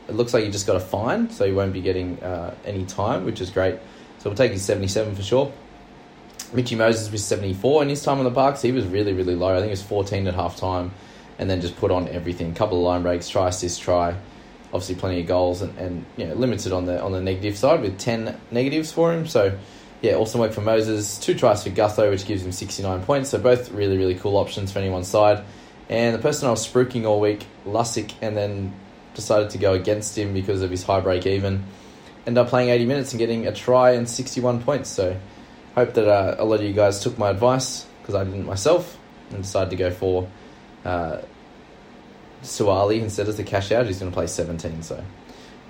it 0.08 0.14
looks 0.14 0.34
like 0.34 0.44
you 0.44 0.50
just 0.50 0.66
got 0.66 0.76
a 0.76 0.80
fine, 0.80 1.30
so 1.30 1.44
you 1.44 1.54
won't 1.54 1.72
be 1.72 1.80
getting 1.80 2.22
uh, 2.22 2.54
any 2.64 2.84
time, 2.84 3.24
which 3.24 3.40
is 3.40 3.48
great. 3.48 3.76
So 4.18 4.28
we'll 4.28 4.36
take 4.36 4.52
his 4.52 4.62
77 4.62 5.14
for 5.14 5.22
sure. 5.22 5.52
Mitchy 6.52 6.74
Moses 6.74 7.10
was 7.12 7.24
74 7.24 7.82
in 7.82 7.88
his 7.88 8.02
time 8.02 8.18
on 8.18 8.24
the 8.24 8.30
Parks. 8.30 8.62
He 8.62 8.72
was 8.72 8.86
really, 8.86 9.12
really 9.12 9.34
low. 9.34 9.54
I 9.54 9.58
think 9.58 9.68
it 9.68 9.70
was 9.70 9.82
14 9.82 10.26
at 10.26 10.34
half 10.34 10.56
time, 10.56 10.92
and 11.38 11.48
then 11.48 11.60
just 11.60 11.76
put 11.76 11.90
on 11.90 12.08
everything. 12.08 12.54
Couple 12.54 12.78
of 12.78 12.84
line 12.84 13.02
breaks, 13.02 13.28
try, 13.28 13.48
assist, 13.48 13.82
try 13.82 14.16
obviously 14.72 14.94
plenty 14.94 15.20
of 15.20 15.26
goals 15.26 15.62
and, 15.62 15.76
and 15.78 16.04
you 16.16 16.26
know 16.26 16.34
limited 16.34 16.72
on 16.72 16.86
the 16.86 17.02
on 17.02 17.12
the 17.12 17.20
negative 17.20 17.56
side 17.56 17.80
with 17.80 17.98
ten 17.98 18.38
negatives 18.50 18.92
for 18.92 19.12
him. 19.12 19.26
So 19.26 19.58
yeah, 20.02 20.14
awesome 20.14 20.40
work 20.40 20.52
for 20.52 20.60
Moses. 20.60 21.18
Two 21.18 21.34
tries 21.34 21.64
for 21.64 21.70
Gutho, 21.70 22.10
which 22.10 22.26
gives 22.26 22.44
him 22.44 22.52
sixty 22.52 22.82
nine 22.82 23.02
points. 23.02 23.30
So 23.30 23.38
both 23.38 23.70
really 23.70 23.98
really 23.98 24.14
cool 24.14 24.36
options 24.36 24.72
for 24.72 24.78
anyone's 24.78 25.08
side. 25.08 25.44
And 25.88 26.14
the 26.14 26.20
person 26.20 26.46
I 26.46 26.52
was 26.52 26.66
spruiking 26.66 27.04
all 27.04 27.20
week, 27.20 27.46
Lussick, 27.66 28.12
and 28.22 28.36
then 28.36 28.72
decided 29.14 29.50
to 29.50 29.58
go 29.58 29.72
against 29.72 30.16
him 30.16 30.32
because 30.32 30.62
of 30.62 30.70
his 30.70 30.84
high 30.84 31.00
break 31.00 31.26
even. 31.26 31.64
Ended 32.26 32.44
up 32.44 32.48
playing 32.48 32.68
80 32.68 32.86
minutes 32.86 33.12
and 33.12 33.18
getting 33.18 33.46
a 33.48 33.52
try 33.52 33.92
and 33.92 34.08
61 34.08 34.62
points. 34.62 34.88
So 34.88 35.16
hope 35.74 35.94
that 35.94 36.08
uh, 36.08 36.36
a 36.38 36.44
lot 36.44 36.60
of 36.60 36.66
you 36.66 36.72
guys 36.72 37.00
took 37.00 37.18
my 37.18 37.30
advice 37.30 37.86
because 38.00 38.14
I 38.14 38.24
didn't 38.24 38.46
myself 38.46 38.98
and 39.30 39.42
decided 39.42 39.70
to 39.70 39.76
go 39.76 39.90
for 39.90 40.28
uh, 40.84 41.18
Suaalii 42.42 43.00
instead 43.00 43.28
of 43.28 43.36
the 43.36 43.44
cash 43.44 43.70
out. 43.72 43.86
He's 43.86 43.98
going 43.98 44.10
to 44.10 44.14
play 44.14 44.26
17, 44.26 44.82
so 44.82 45.04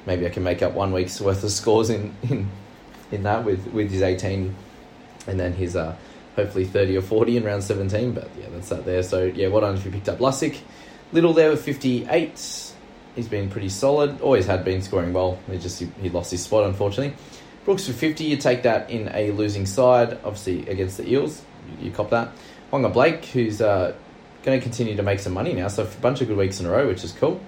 maybe 0.06 0.26
I 0.26 0.30
can 0.30 0.42
make 0.42 0.62
up 0.62 0.72
one 0.72 0.92
week's 0.92 1.20
worth 1.20 1.44
of 1.44 1.50
scores 1.50 1.90
in 1.90 2.14
in, 2.22 2.50
in 3.10 3.22
that 3.24 3.44
with, 3.44 3.66
with 3.68 3.90
his 3.90 4.02
18 4.02 4.54
and 5.26 5.38
then 5.38 5.52
his 5.52 5.76
uh, 5.76 5.96
hopefully 6.36 6.64
30 6.64 6.96
or 6.96 7.02
40 7.02 7.36
in 7.36 7.44
round 7.44 7.64
17. 7.64 8.12
But 8.12 8.28
yeah, 8.38 8.46
that's 8.50 8.68
that 8.70 8.84
there. 8.84 9.02
So 9.02 9.24
yeah, 9.24 9.48
what 9.48 9.62
well 9.62 9.74
if 9.74 9.84
you 9.84 9.90
picked 9.90 10.08
up 10.08 10.18
Lussick. 10.18 10.58
Little 11.12 11.32
there 11.32 11.50
with 11.50 11.64
58. 11.64 12.72
He's 13.16 13.28
been 13.28 13.50
pretty 13.50 13.68
solid. 13.68 14.20
Always 14.20 14.46
had 14.46 14.64
been 14.64 14.80
scoring 14.80 15.12
well. 15.12 15.38
He 15.50 15.58
just 15.58 15.80
he, 15.80 15.90
he 16.00 16.08
lost 16.08 16.30
his 16.30 16.42
spot 16.44 16.64
unfortunately. 16.64 17.16
Brooks 17.64 17.86
for 17.86 17.92
50. 17.92 18.24
You 18.24 18.36
take 18.36 18.62
that 18.62 18.90
in 18.90 19.10
a 19.14 19.30
losing 19.32 19.66
side, 19.66 20.14
obviously 20.24 20.68
against 20.68 20.96
the 20.96 21.10
Eels. 21.10 21.42
You, 21.68 21.86
you 21.86 21.90
cop 21.90 22.10
that. 22.10 22.32
Waqa 22.72 22.92
Blake, 22.92 23.24
who's 23.26 23.60
uh, 23.60 23.94
going 24.42 24.58
to 24.58 24.62
continue 24.62 24.96
to 24.96 25.02
make 25.02 25.18
some 25.18 25.32
money 25.32 25.52
now. 25.52 25.68
So 25.68 25.82
a 25.82 25.86
bunch 26.00 26.20
of 26.20 26.28
good 26.28 26.36
weeks 26.36 26.60
in 26.60 26.66
a 26.66 26.70
row, 26.70 26.86
which 26.86 27.04
is 27.04 27.12
cool. 27.12 27.40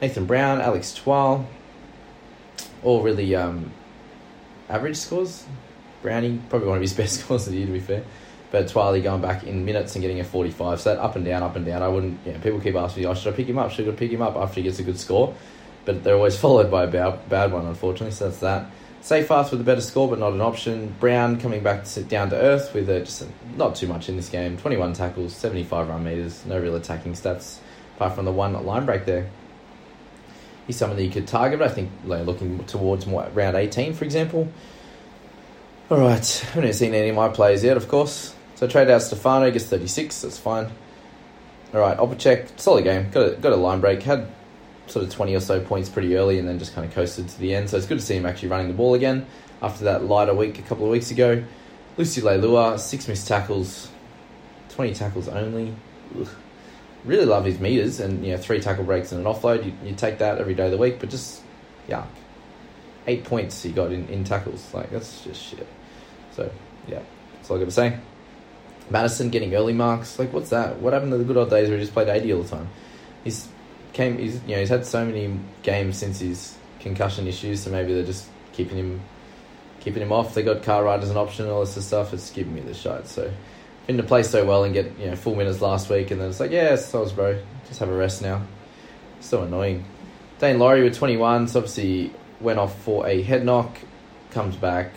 Nathan 0.00 0.26
Brown, 0.26 0.60
Alex 0.60 0.94
Twal, 0.94 1.46
all 2.82 3.02
really 3.02 3.34
um, 3.34 3.72
average 4.68 4.96
scores. 4.96 5.44
Brownie, 6.02 6.40
probably 6.48 6.68
one 6.68 6.78
of 6.78 6.82
his 6.82 6.94
best 7.00 7.20
scores 7.20 7.46
of 7.46 7.52
the 7.52 7.58
year, 7.58 7.66
to 7.66 7.72
be 7.72 7.80
fair. 7.80 8.04
But 8.50 8.66
Twiley 8.66 9.02
going 9.02 9.22
back 9.22 9.44
in 9.44 9.64
minutes 9.64 9.94
and 9.94 10.02
getting 10.02 10.18
a 10.18 10.24
45. 10.24 10.80
So 10.80 10.94
that 10.94 11.00
up 11.00 11.14
and 11.14 11.24
down, 11.24 11.42
up 11.42 11.54
and 11.54 11.64
down. 11.64 11.82
I 11.82 11.88
wouldn't, 11.88 12.18
you 12.26 12.32
know, 12.32 12.38
people 12.40 12.60
keep 12.60 12.74
asking 12.74 13.04
me, 13.04 13.08
oh, 13.08 13.14
should 13.14 13.32
I 13.32 13.36
pick 13.36 13.46
him 13.46 13.58
up? 13.58 13.70
Should 13.70 13.88
I 13.88 13.92
pick 13.92 14.10
him 14.10 14.22
up 14.22 14.36
after 14.36 14.56
he 14.56 14.62
gets 14.62 14.78
a 14.78 14.82
good 14.82 14.98
score? 14.98 15.34
but 15.84 16.04
they're 16.04 16.14
always 16.14 16.36
followed 16.44 16.70
by 16.70 16.84
a 16.84 16.86
bad, 16.86 17.28
bad 17.28 17.52
one, 17.52 17.66
unfortunately. 17.66 18.12
So 18.12 18.26
that's 18.28 18.40
that. 18.40 18.70
Safe 19.02 19.26
fast 19.26 19.50
with 19.50 19.62
a 19.62 19.64
better 19.64 19.80
score, 19.80 20.08
but 20.08 20.18
not 20.18 20.32
an 20.32 20.42
option. 20.42 20.94
Brown 21.00 21.40
coming 21.40 21.62
back 21.62 21.84
to 21.84 21.88
sit 21.88 22.08
down 22.08 22.28
to 22.30 22.36
earth 22.36 22.74
with 22.74 22.88
a, 22.90 23.00
just 23.00 23.22
a, 23.22 23.28
not 23.56 23.74
too 23.74 23.86
much 23.86 24.10
in 24.10 24.16
this 24.16 24.28
game. 24.28 24.58
21 24.58 24.92
tackles, 24.92 25.34
75 25.34 25.88
run 25.88 26.04
meters, 26.04 26.44
no 26.44 26.58
real 26.58 26.76
attacking 26.76 27.14
stats 27.14 27.58
apart 27.96 28.14
from 28.14 28.26
the 28.26 28.32
one 28.32 28.52
line 28.66 28.84
break 28.84 29.06
there. 29.06 29.30
He's 30.66 30.76
someone 30.76 30.98
that 30.98 31.04
you 31.04 31.10
could 31.10 31.26
target, 31.26 31.62
I 31.62 31.68
think 31.68 31.90
like, 32.04 32.26
looking 32.26 32.62
towards 32.64 33.06
more, 33.06 33.26
round 33.32 33.56
18, 33.56 33.94
for 33.94 34.04
example. 34.04 34.48
All 35.90 35.98
right, 35.98 36.44
I 36.48 36.50
haven't 36.52 36.74
seen 36.74 36.94
any 36.94 37.08
of 37.08 37.16
my 37.16 37.28
players 37.28 37.64
yet, 37.64 37.76
of 37.76 37.88
course. 37.88 38.34
So 38.54 38.66
trade 38.66 38.90
out 38.90 39.00
Stefano, 39.02 39.50
gets 39.50 39.64
36, 39.64 40.22
that's 40.22 40.38
fine. 40.38 40.70
All 41.72 41.80
right, 41.80 41.96
Opacek, 41.96 42.60
solid 42.60 42.84
game. 42.84 43.10
Got 43.10 43.32
a, 43.32 43.36
got 43.36 43.52
a 43.52 43.56
line 43.56 43.80
break, 43.80 44.02
had 44.02 44.28
sort 44.90 45.04
of 45.04 45.12
20 45.12 45.34
or 45.34 45.40
so 45.40 45.60
points 45.60 45.88
pretty 45.88 46.16
early 46.16 46.38
and 46.38 46.48
then 46.48 46.58
just 46.58 46.74
kind 46.74 46.86
of 46.86 46.92
coasted 46.92 47.28
to 47.28 47.38
the 47.38 47.54
end. 47.54 47.70
So 47.70 47.76
it's 47.76 47.86
good 47.86 47.98
to 47.98 48.04
see 48.04 48.16
him 48.16 48.26
actually 48.26 48.48
running 48.48 48.68
the 48.68 48.74
ball 48.74 48.94
again 48.94 49.26
after 49.62 49.84
that 49.84 50.04
lighter 50.04 50.34
week 50.34 50.58
a 50.58 50.62
couple 50.62 50.84
of 50.84 50.90
weeks 50.90 51.10
ago. 51.10 51.42
Lucy 51.96 52.20
Leilua, 52.20 52.78
six 52.78 53.08
missed 53.08 53.28
tackles, 53.28 53.90
20 54.70 54.94
tackles 54.94 55.28
only. 55.28 55.74
Ugh. 56.18 56.28
Really 57.04 57.24
love 57.24 57.46
his 57.46 57.58
meters 57.58 57.98
and 57.98 58.24
you 58.24 58.32
know 58.32 58.38
three 58.38 58.60
tackle 58.60 58.84
breaks 58.84 59.10
and 59.12 59.26
an 59.26 59.32
offload. 59.32 59.64
You, 59.64 59.72
you 59.84 59.94
take 59.94 60.18
that 60.18 60.38
every 60.38 60.54
day 60.54 60.66
of 60.66 60.70
the 60.70 60.76
week, 60.76 61.00
but 61.00 61.08
just 61.08 61.42
yeah, 61.88 62.04
eight 63.06 63.24
points 63.24 63.62
he 63.62 63.72
got 63.72 63.90
in, 63.90 64.06
in 64.08 64.22
tackles. 64.22 64.72
Like 64.74 64.90
that's 64.90 65.24
just 65.24 65.42
shit. 65.42 65.66
So 66.32 66.50
yeah, 66.86 67.00
that's 67.34 67.50
all 67.50 67.56
I've 67.56 67.62
got 67.62 67.66
to 67.66 67.70
say. 67.70 67.98
Madison 68.90 69.30
getting 69.30 69.54
early 69.54 69.72
marks. 69.72 70.18
Like 70.18 70.30
what's 70.32 70.50
that? 70.50 70.76
What 70.76 70.92
happened 70.92 71.12
to 71.12 71.18
the 71.18 71.24
good 71.24 71.38
old 71.38 71.48
days 71.48 71.68
where 71.70 71.78
he 71.78 71.84
just 71.84 71.94
played 71.94 72.08
eighty 72.08 72.34
all 72.34 72.42
the 72.42 72.48
time? 72.48 72.68
He's 73.24 73.48
came. 73.92 74.18
He's 74.18 74.40
you 74.46 74.54
know 74.54 74.60
he's 74.60 74.68
had 74.68 74.86
so 74.86 75.04
many 75.04 75.38
games 75.62 75.98
since 75.98 76.20
his 76.20 76.56
concussion 76.80 77.26
issues, 77.26 77.62
so 77.62 77.70
maybe 77.70 77.94
they're 77.94 78.04
just 78.04 78.28
keeping 78.52 78.76
him 78.76 79.00
keeping 79.80 80.02
him 80.02 80.12
off. 80.12 80.34
They 80.34 80.42
got 80.42 80.62
Cartwright 80.62 81.02
as 81.02 81.10
an 81.10 81.16
option, 81.16 81.44
and 81.44 81.52
all 81.52 81.64
this 81.64 81.84
stuff. 81.84 82.12
It's 82.12 82.30
giving 82.30 82.54
me 82.54 82.60
the 82.60 82.74
shot. 82.74 83.08
So 83.08 83.30
been 83.86 83.96
to 83.96 84.02
play 84.02 84.22
so 84.22 84.44
well 84.44 84.64
and 84.64 84.72
get 84.72 84.98
you 84.98 85.06
know 85.06 85.16
full 85.16 85.34
minutes 85.34 85.60
last 85.60 85.90
week, 85.90 86.10
and 86.10 86.20
then 86.20 86.30
it's 86.30 86.40
like 86.40 86.50
yeah, 86.50 86.76
so 86.76 87.08
bro, 87.10 87.40
just 87.66 87.80
have 87.80 87.88
a 87.88 87.96
rest 87.96 88.22
now. 88.22 88.42
So 89.20 89.42
annoying. 89.42 89.84
Daine 90.38 90.58
Laurie 90.58 90.82
with 90.82 90.96
twenty 90.96 91.16
one, 91.16 91.48
so 91.48 91.58
obviously 91.60 92.12
went 92.40 92.58
off 92.58 92.80
for 92.82 93.06
a 93.06 93.20
head 93.22 93.44
knock, 93.44 93.78
comes 94.30 94.56
back, 94.56 94.92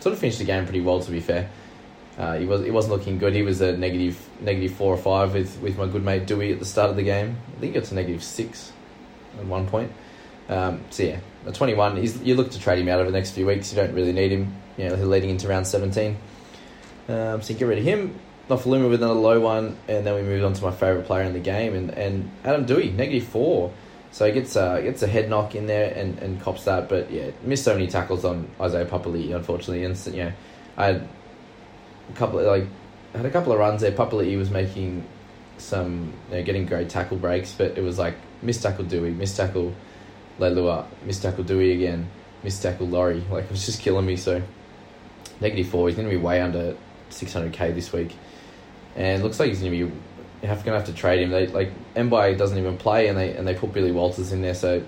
sort 0.00 0.12
of 0.12 0.18
finished 0.18 0.38
the 0.38 0.44
game 0.44 0.64
pretty 0.64 0.80
well 0.80 1.00
to 1.00 1.10
be 1.10 1.20
fair. 1.20 1.50
Uh, 2.16 2.38
he 2.38 2.46
was 2.46 2.64
he 2.64 2.70
wasn't 2.70 2.92
looking 2.92 3.18
good. 3.18 3.34
He 3.34 3.42
was 3.42 3.60
a 3.60 3.76
negative 3.76 4.16
negative 4.40 4.72
four 4.74 4.94
or 4.94 4.96
five 4.96 5.34
with, 5.34 5.58
with 5.60 5.76
my 5.76 5.86
good 5.86 6.04
mate 6.04 6.26
Doueihi 6.26 6.52
at 6.52 6.58
the 6.60 6.64
start 6.64 6.90
of 6.90 6.96
the 6.96 7.02
game. 7.02 7.36
I 7.56 7.60
think 7.60 7.74
it's 7.74 7.90
a 7.90 7.94
negative 7.94 8.22
six 8.22 8.72
at 9.38 9.44
one 9.46 9.66
point. 9.66 9.90
Um, 10.48 10.80
so 10.90 11.02
yeah, 11.02 11.18
a 11.46 11.52
twenty 11.52 11.74
one. 11.74 12.02
You 12.24 12.34
look 12.36 12.50
to 12.52 12.60
trade 12.60 12.78
him 12.78 12.88
out 12.88 13.00
over 13.00 13.10
the 13.10 13.16
next 13.16 13.32
few 13.32 13.46
weeks. 13.46 13.72
You 13.72 13.80
don't 13.80 13.94
really 13.94 14.12
need 14.12 14.30
him. 14.30 14.54
You 14.76 14.90
know, 14.90 14.94
leading 14.96 15.30
into 15.30 15.48
round 15.48 15.66
seventeen. 15.66 16.16
Um, 17.08 17.42
so 17.42 17.52
you 17.52 17.58
get 17.58 17.66
rid 17.66 17.78
of 17.78 17.84
him. 17.84 18.18
Nofoaluma 18.48 18.90
with 18.90 19.02
another 19.02 19.18
low 19.18 19.40
one, 19.40 19.76
and 19.88 20.06
then 20.06 20.14
we 20.14 20.22
moved 20.22 20.44
on 20.44 20.52
to 20.52 20.62
my 20.62 20.70
favourite 20.70 21.06
player 21.06 21.22
in 21.22 21.32
the 21.32 21.40
game, 21.40 21.74
and, 21.74 21.90
and 21.90 22.30
Adam 22.44 22.66
Doueihi 22.66 22.94
negative 22.94 23.26
four. 23.26 23.72
So 24.10 24.26
he 24.26 24.32
gets 24.32 24.54
a, 24.54 24.80
gets 24.82 25.02
a 25.02 25.08
head 25.08 25.28
knock 25.28 25.56
in 25.56 25.66
there 25.66 25.92
and, 25.92 26.18
and 26.20 26.40
cops 26.40 26.64
that, 26.64 26.88
but 26.88 27.10
yeah, 27.10 27.30
missed 27.42 27.64
so 27.64 27.72
many 27.72 27.88
tackles 27.88 28.24
on 28.24 28.48
Isaiah 28.60 28.84
Papali'i, 28.84 29.34
unfortunately. 29.34 29.84
And 29.84 30.06
know, 30.24 30.32
I 30.76 30.86
had 30.86 31.08
a 32.08 32.12
couple 32.12 32.38
of, 32.38 32.46
like 32.46 32.66
had 33.14 33.26
a 33.26 33.30
couple 33.30 33.52
of 33.52 33.58
runs 33.58 33.80
there. 33.80 33.92
Papali'i 33.92 34.36
was 34.36 34.50
making 34.50 35.06
some, 35.58 36.12
you 36.30 36.36
know, 36.36 36.42
getting 36.42 36.66
great 36.66 36.88
tackle 36.88 37.16
breaks, 37.16 37.52
but 37.52 37.78
it 37.78 37.82
was 37.82 37.98
like 37.98 38.14
missed 38.42 38.62
tackle 38.62 38.84
Doueihi, 38.84 39.16
missed 39.16 39.36
tackle 39.36 39.74
Leilua, 40.38 40.86
missed 41.04 41.22
tackle 41.22 41.44
Doueihi 41.44 41.74
again, 41.74 42.08
missed 42.42 42.62
tackle 42.62 42.88
Laurie. 42.88 43.24
Like 43.30 43.44
it 43.44 43.50
was 43.50 43.64
just 43.64 43.80
killing 43.80 44.06
me. 44.06 44.16
So 44.16 44.42
negative 45.40 45.68
four. 45.68 45.88
He's 45.88 45.96
going 45.96 46.08
to 46.08 46.14
be 46.14 46.20
way 46.20 46.40
under 46.40 46.76
600k 47.10 47.74
this 47.74 47.92
week, 47.92 48.14
and 48.96 49.22
looks 49.22 49.38
like 49.38 49.48
he's 49.48 49.60
going 49.60 49.72
to 49.72 49.86
be 49.86 49.92
have 50.46 50.64
going 50.64 50.74
to 50.74 50.78
have 50.78 50.86
to 50.86 50.92
trade 50.92 51.22
him. 51.22 51.30
They 51.30 51.46
like 51.46 51.70
Mbye 51.94 52.36
doesn't 52.36 52.58
even 52.58 52.76
play, 52.76 53.08
and 53.08 53.16
they 53.16 53.36
and 53.36 53.46
they 53.46 53.54
put 53.54 53.72
Billy 53.72 53.92
Walters 53.92 54.32
in 54.32 54.42
there. 54.42 54.54
So 54.54 54.84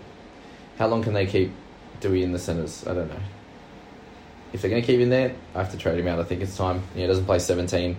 how 0.78 0.88
long 0.88 1.02
can 1.02 1.12
they 1.12 1.26
keep 1.26 1.52
Doueihi 2.00 2.22
in 2.22 2.32
the 2.32 2.38
centres? 2.38 2.86
I 2.86 2.94
don't 2.94 3.08
know. 3.08 3.20
If 4.56 4.62
they're 4.62 4.70
going 4.70 4.80
to 4.80 4.86
keep 4.86 5.00
him 5.00 5.10
there, 5.10 5.34
I 5.54 5.58
have 5.58 5.70
to 5.72 5.76
trade 5.76 5.98
him 5.98 6.08
out. 6.08 6.18
I 6.18 6.22
think 6.22 6.40
it's 6.40 6.56
time. 6.56 6.82
he 6.94 7.06
doesn't 7.06 7.26
play 7.26 7.38
17. 7.38 7.94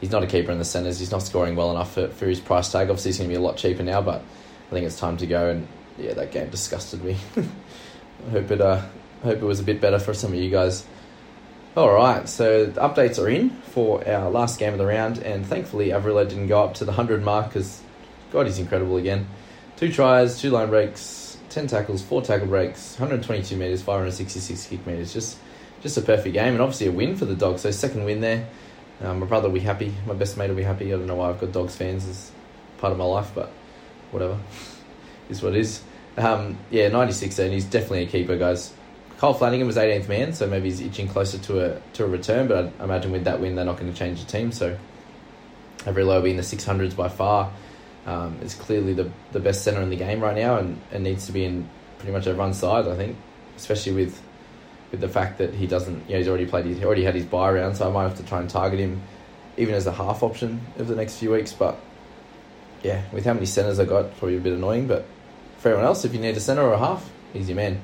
He's 0.00 0.10
not 0.10 0.24
a 0.24 0.26
keeper 0.26 0.50
in 0.50 0.58
the 0.58 0.64
centres. 0.64 0.98
He's 0.98 1.12
not 1.12 1.22
scoring 1.22 1.54
well 1.54 1.70
enough 1.70 1.94
for, 1.94 2.08
for 2.08 2.26
his 2.26 2.40
price 2.40 2.72
tag. 2.72 2.90
Obviously, 2.90 3.10
he's 3.10 3.18
going 3.18 3.30
to 3.30 3.32
be 3.32 3.40
a 3.40 3.40
lot 3.40 3.56
cheaper 3.56 3.84
now, 3.84 4.02
but 4.02 4.20
I 4.20 4.70
think 4.70 4.86
it's 4.86 4.98
time 4.98 5.18
to 5.18 5.26
go. 5.28 5.50
And 5.50 5.68
yeah, 5.96 6.14
that 6.14 6.32
game 6.32 6.50
disgusted 6.50 7.04
me. 7.04 7.16
I 7.36 8.30
hope 8.32 8.50
it 8.50 8.60
uh, 8.60 8.82
hope 9.22 9.38
it 9.38 9.44
was 9.44 9.60
a 9.60 9.62
bit 9.62 9.80
better 9.80 10.00
for 10.00 10.12
some 10.12 10.32
of 10.32 10.38
you 10.40 10.50
guys. 10.50 10.84
All 11.76 11.92
right, 11.94 12.28
so 12.28 12.66
the 12.66 12.80
updates 12.80 13.22
are 13.22 13.28
in 13.28 13.50
for 13.50 14.04
our 14.08 14.32
last 14.32 14.58
game 14.58 14.72
of 14.72 14.80
the 14.80 14.86
round, 14.86 15.18
and 15.18 15.46
thankfully 15.46 15.90
Avrilo 15.90 16.28
didn't 16.28 16.48
go 16.48 16.64
up 16.64 16.74
to 16.74 16.84
the 16.84 16.90
100 16.90 17.22
mark 17.22 17.46
because, 17.50 17.80
God, 18.32 18.46
he's 18.46 18.58
incredible 18.58 18.96
again. 18.96 19.28
Two 19.76 19.92
tries, 19.92 20.40
two 20.40 20.50
line 20.50 20.70
breaks, 20.70 21.38
10 21.50 21.68
tackles, 21.68 22.02
four 22.02 22.20
tackle 22.20 22.48
breaks, 22.48 22.98
122 22.98 23.56
metres, 23.56 23.80
566 23.82 24.66
kick 24.66 24.84
metres. 24.84 25.12
Just 25.12 25.38
just 25.82 25.96
a 25.96 26.02
perfect 26.02 26.34
game, 26.34 26.54
and 26.54 26.60
obviously 26.60 26.86
a 26.86 26.92
win 26.92 27.16
for 27.16 27.24
the 27.24 27.34
Dogs. 27.34 27.62
So, 27.62 27.70
second 27.70 28.04
win 28.04 28.20
there. 28.20 28.46
Um, 29.02 29.20
my 29.20 29.26
brother 29.26 29.48
will 29.48 29.54
be 29.54 29.60
happy, 29.60 29.94
my 30.06 30.14
best 30.14 30.36
mate 30.36 30.48
will 30.48 30.56
be 30.56 30.62
happy. 30.62 30.92
I 30.92 30.96
don't 30.96 31.06
know 31.06 31.14
why 31.14 31.30
I've 31.30 31.40
got 31.40 31.52
Dogs 31.52 31.74
fans 31.74 32.06
as 32.06 32.30
part 32.78 32.92
of 32.92 32.98
my 32.98 33.04
life, 33.04 33.30
but 33.34 33.50
whatever. 34.10 34.38
is 35.30 35.42
what 35.42 35.54
it 35.54 35.60
is. 35.60 35.82
Um, 36.16 36.58
yeah, 36.70 36.88
96 36.88 37.38
and 37.38 37.52
he's 37.52 37.64
definitely 37.64 38.02
a 38.02 38.06
keeper, 38.06 38.36
guys. 38.36 38.74
Kyle 39.18 39.34
Flanagan 39.34 39.66
was 39.66 39.76
18th 39.76 40.08
man, 40.08 40.32
so 40.32 40.46
maybe 40.46 40.68
he's 40.68 40.80
itching 40.80 41.06
closer 41.06 41.38
to 41.38 41.60
a 41.60 41.80
to 41.94 42.04
a 42.04 42.06
return. 42.06 42.48
But 42.48 42.72
I 42.78 42.84
imagine 42.84 43.12
with 43.12 43.24
that 43.24 43.40
win, 43.40 43.54
they're 43.54 43.64
not 43.64 43.78
going 43.78 43.92
to 43.92 43.98
change 43.98 44.24
the 44.24 44.30
team. 44.30 44.50
So 44.50 44.76
every 45.86 46.04
low 46.04 46.20
be 46.22 46.30
in 46.30 46.36
the 46.36 46.42
600s 46.42 46.96
by 46.96 47.08
far. 47.08 47.52
Um, 48.06 48.38
is 48.42 48.54
clearly 48.54 48.94
the 48.94 49.10
the 49.32 49.40
best 49.40 49.62
center 49.62 49.82
in 49.82 49.90
the 49.90 49.96
game 49.96 50.20
right 50.20 50.34
now, 50.34 50.56
and, 50.56 50.80
and 50.90 51.04
needs 51.04 51.26
to 51.26 51.32
be 51.32 51.44
in 51.44 51.68
pretty 51.98 52.12
much 52.12 52.26
everyone's 52.26 52.58
side. 52.58 52.88
I 52.88 52.96
think, 52.96 53.16
especially 53.56 53.92
with 53.92 54.20
with 54.90 55.00
the 55.00 55.08
fact 55.08 55.38
that 55.38 55.54
he 55.54 55.66
doesn't, 55.66 56.06
you 56.08 56.12
know, 56.12 56.18
he's 56.18 56.28
already 56.28 56.46
played, 56.46 56.66
he 56.66 56.84
already 56.84 57.04
had 57.04 57.14
his 57.14 57.24
buy 57.24 57.50
round, 57.52 57.76
so 57.76 57.88
I 57.88 57.92
might 57.92 58.04
have 58.04 58.16
to 58.16 58.24
try 58.24 58.40
and 58.40 58.50
target 58.50 58.80
him, 58.80 59.02
even 59.56 59.74
as 59.74 59.86
a 59.86 59.92
half 59.92 60.22
option 60.22 60.60
over 60.78 60.84
the 60.84 60.96
next 60.96 61.18
few 61.18 61.30
weeks. 61.32 61.52
But 61.52 61.78
yeah, 62.82 63.02
with 63.12 63.24
how 63.24 63.34
many 63.34 63.46
centers 63.46 63.78
I 63.78 63.84
got, 63.84 64.16
probably 64.18 64.36
a 64.36 64.40
bit 64.40 64.52
annoying. 64.52 64.86
But 64.86 65.04
for 65.58 65.68
everyone 65.68 65.86
else, 65.86 66.04
if 66.04 66.14
you 66.14 66.20
need 66.20 66.36
a 66.36 66.40
center 66.40 66.62
or 66.62 66.72
a 66.72 66.78
half, 66.78 67.08
he's 67.32 67.48
your 67.48 67.56
man. 67.56 67.80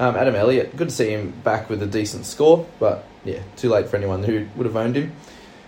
Um, 0.00 0.14
Adam 0.14 0.36
Elliott, 0.36 0.76
good 0.76 0.90
to 0.90 0.94
see 0.94 1.10
him 1.10 1.32
back 1.42 1.68
with 1.68 1.82
a 1.82 1.86
decent 1.86 2.24
score, 2.24 2.66
but 2.78 3.04
yeah, 3.24 3.42
too 3.56 3.68
late 3.68 3.88
for 3.88 3.96
anyone 3.96 4.22
who 4.22 4.46
would 4.54 4.64
have 4.64 4.76
owned 4.76 4.94
him. 4.94 5.12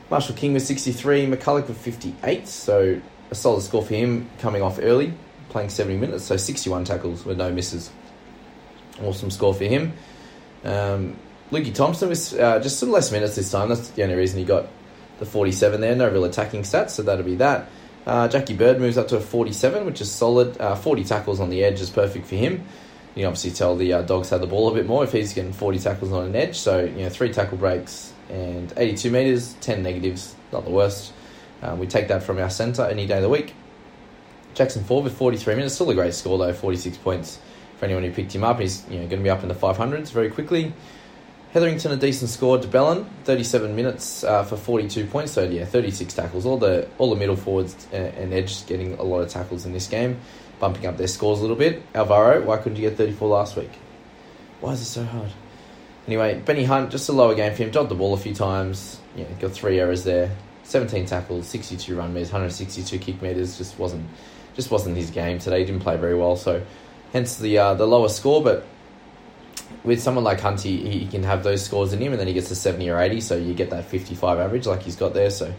Marshall 0.08 0.36
King 0.36 0.54
with 0.54 0.62
63, 0.62 1.26
McCulloch 1.26 1.66
with 1.68 1.78
58, 1.78 2.46
so 2.46 3.00
a 3.30 3.34
solid 3.34 3.62
score 3.62 3.82
for 3.82 3.94
him 3.94 4.28
coming 4.38 4.62
off 4.62 4.78
early, 4.80 5.12
playing 5.48 5.68
70 5.68 5.98
minutes, 5.98 6.24
so 6.24 6.36
61 6.36 6.84
tackles 6.84 7.24
with 7.24 7.38
no 7.38 7.52
misses. 7.52 7.90
Awesome 9.02 9.30
score 9.30 9.54
for 9.54 9.64
him. 9.64 9.92
Um, 10.64 11.16
Lukey 11.50 11.74
Thompson 11.74 12.08
was 12.08 12.34
uh, 12.34 12.60
just 12.60 12.78
some 12.78 12.90
less 12.90 13.10
minutes 13.10 13.36
this 13.36 13.50
time. 13.50 13.68
That's 13.68 13.90
the 13.90 14.02
only 14.02 14.14
reason 14.14 14.38
he 14.38 14.44
got 14.44 14.68
the 15.18 15.26
47 15.26 15.80
there. 15.80 15.94
No 15.96 16.08
real 16.10 16.24
attacking 16.24 16.62
stats, 16.62 16.90
so 16.90 17.02
that'll 17.02 17.24
be 17.24 17.36
that. 17.36 17.68
Uh, 18.06 18.28
Jackie 18.28 18.54
Bird 18.54 18.80
moves 18.80 18.96
up 18.96 19.08
to 19.08 19.16
a 19.16 19.20
47, 19.20 19.84
which 19.84 20.00
is 20.00 20.10
solid. 20.10 20.58
Uh, 20.60 20.74
40 20.74 21.04
tackles 21.04 21.40
on 21.40 21.50
the 21.50 21.64
edge 21.64 21.80
is 21.80 21.90
perfect 21.90 22.26
for 22.26 22.36
him 22.36 22.64
you 23.14 23.26
obviously 23.26 23.50
tell 23.50 23.76
the 23.76 23.92
uh, 23.92 24.02
dogs 24.02 24.30
had 24.30 24.40
the 24.40 24.46
ball 24.46 24.70
a 24.70 24.74
bit 24.74 24.86
more 24.86 25.02
if 25.04 25.12
he's 25.12 25.32
getting 25.32 25.52
40 25.52 25.78
tackles 25.78 26.12
on 26.12 26.26
an 26.26 26.36
edge. 26.36 26.58
So, 26.58 26.80
you 26.80 27.02
know, 27.02 27.08
three 27.08 27.32
tackle 27.32 27.58
breaks 27.58 28.12
and 28.28 28.72
82 28.76 29.10
metres, 29.10 29.54
10 29.60 29.82
negatives, 29.82 30.34
not 30.52 30.64
the 30.64 30.70
worst. 30.70 31.12
Um, 31.62 31.78
we 31.78 31.86
take 31.86 32.08
that 32.08 32.22
from 32.22 32.38
our 32.38 32.50
centre 32.50 32.82
any 32.82 33.06
day 33.06 33.16
of 33.16 33.22
the 33.22 33.28
week. 33.28 33.54
Jackson 34.54 34.84
Ford 34.84 35.04
with 35.04 35.16
43 35.16 35.54
minutes, 35.54 35.74
still 35.74 35.90
a 35.90 35.94
great 35.94 36.14
score 36.14 36.38
though, 36.38 36.52
46 36.52 36.96
points 36.98 37.38
for 37.80 37.86
anyone 37.86 38.04
who 38.04 38.12
picked 38.12 38.34
him 38.34 38.44
up. 38.44 38.60
He's 38.60 38.86
you 38.88 39.00
know 39.00 39.06
going 39.06 39.20
to 39.20 39.24
be 39.24 39.30
up 39.30 39.42
in 39.42 39.48
the 39.48 39.54
500s 39.54 40.12
very 40.12 40.30
quickly. 40.30 40.72
Hetherington 41.52 41.90
a 41.90 41.96
decent 41.96 42.30
score. 42.30 42.58
de 42.58 42.68
Belin 42.68 43.06
37 43.24 43.74
minutes 43.74 44.22
uh, 44.22 44.44
for 44.44 44.56
42 44.56 45.06
points. 45.06 45.32
So 45.32 45.44
yeah, 45.44 45.64
36 45.64 46.14
tackles. 46.14 46.46
All 46.46 46.58
the 46.58 46.86
all 46.98 47.10
the 47.10 47.16
middle 47.16 47.36
forwards 47.36 47.88
and, 47.90 48.14
and 48.14 48.34
edge 48.34 48.66
getting 48.66 48.94
a 48.94 49.02
lot 49.02 49.20
of 49.20 49.30
tackles 49.30 49.66
in 49.66 49.72
this 49.72 49.88
game 49.88 50.20
bumping 50.60 50.84
up 50.84 50.98
their 50.98 51.08
scores 51.08 51.38
a 51.38 51.42
little 51.42 51.56
bit. 51.56 51.82
Alvaro, 51.94 52.42
why 52.42 52.58
couldn't 52.58 52.76
you 52.76 52.88
get 52.88 52.98
34 52.98 53.28
last 53.28 53.56
week? 53.56 53.70
Why 54.60 54.72
is 54.72 54.82
it 54.82 54.84
so 54.84 55.04
hard? 55.04 55.30
Anyway, 56.06 56.38
Benny 56.38 56.64
Hunt, 56.64 56.90
just 56.90 57.08
a 57.08 57.12
lower 57.12 57.34
game 57.34 57.54
for 57.54 57.62
him. 57.62 57.70
Dropped 57.70 57.88
the 57.88 57.94
ball 57.94 58.12
a 58.12 58.18
few 58.18 58.34
times. 58.34 59.00
Yeah, 59.16 59.24
got 59.40 59.52
three 59.52 59.80
errors 59.80 60.04
there. 60.04 60.30
17 60.64 61.06
tackles, 61.06 61.46
62 61.46 61.96
run 61.96 62.12
meters, 62.12 62.28
162 62.28 62.98
kick 62.98 63.22
meters. 63.22 63.56
Just 63.56 63.78
wasn't, 63.78 64.06
just 64.54 64.70
wasn't 64.70 64.96
his 64.96 65.10
game 65.10 65.38
today. 65.38 65.60
He 65.60 65.64
didn't 65.64 65.80
play 65.80 65.96
very 65.96 66.14
well, 66.14 66.36
so 66.36 66.62
hence 67.12 67.36
the 67.36 67.58
uh, 67.58 67.74
the 67.74 67.86
lower 67.86 68.08
score. 68.08 68.42
But 68.42 68.64
with 69.84 70.02
someone 70.02 70.24
like 70.24 70.40
Hunt, 70.40 70.60
he, 70.60 70.76
he 70.88 71.06
can 71.06 71.22
have 71.22 71.42
those 71.42 71.64
scores 71.64 71.92
in 71.92 72.00
him, 72.00 72.12
and 72.12 72.20
then 72.20 72.26
he 72.26 72.34
gets 72.34 72.50
a 72.50 72.54
70 72.54 72.88
or 72.90 73.00
80, 73.00 73.20
so 73.20 73.36
you 73.36 73.54
get 73.54 73.70
that 73.70 73.84
55 73.86 74.38
average 74.38 74.66
like 74.66 74.82
he's 74.82 74.96
got 74.96 75.14
there. 75.14 75.30
So 75.30 75.52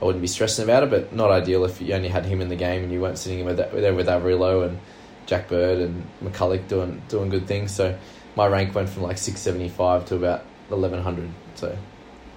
I 0.00 0.04
wouldn't 0.04 0.22
be 0.22 0.28
stressing 0.28 0.64
about 0.64 0.82
it, 0.82 0.90
but 0.90 1.12
not 1.14 1.30
ideal 1.30 1.64
if 1.64 1.80
you 1.80 1.94
only 1.94 2.08
had 2.08 2.24
him 2.24 2.40
in 2.40 2.48
the 2.48 2.56
game 2.56 2.84
and 2.84 2.92
you 2.92 3.00
weren't 3.00 3.18
sitting 3.18 3.44
with 3.44 3.56
there 3.56 3.94
with 3.94 4.06
Avrilo 4.06 4.66
and 4.66 4.78
Jack 5.26 5.48
Bird 5.48 5.80
and 5.80 6.06
McCulloch 6.22 6.68
doing 6.68 7.02
doing 7.08 7.30
good 7.30 7.46
things. 7.46 7.74
So 7.74 7.96
my 8.34 8.46
rank 8.46 8.74
went 8.74 8.88
from 8.88 9.02
like 9.02 9.18
six 9.18 9.40
seventy 9.40 9.68
five 9.68 10.04
to 10.06 10.16
about 10.16 10.44
eleven 10.70 11.02
hundred. 11.02 11.30
So 11.54 11.76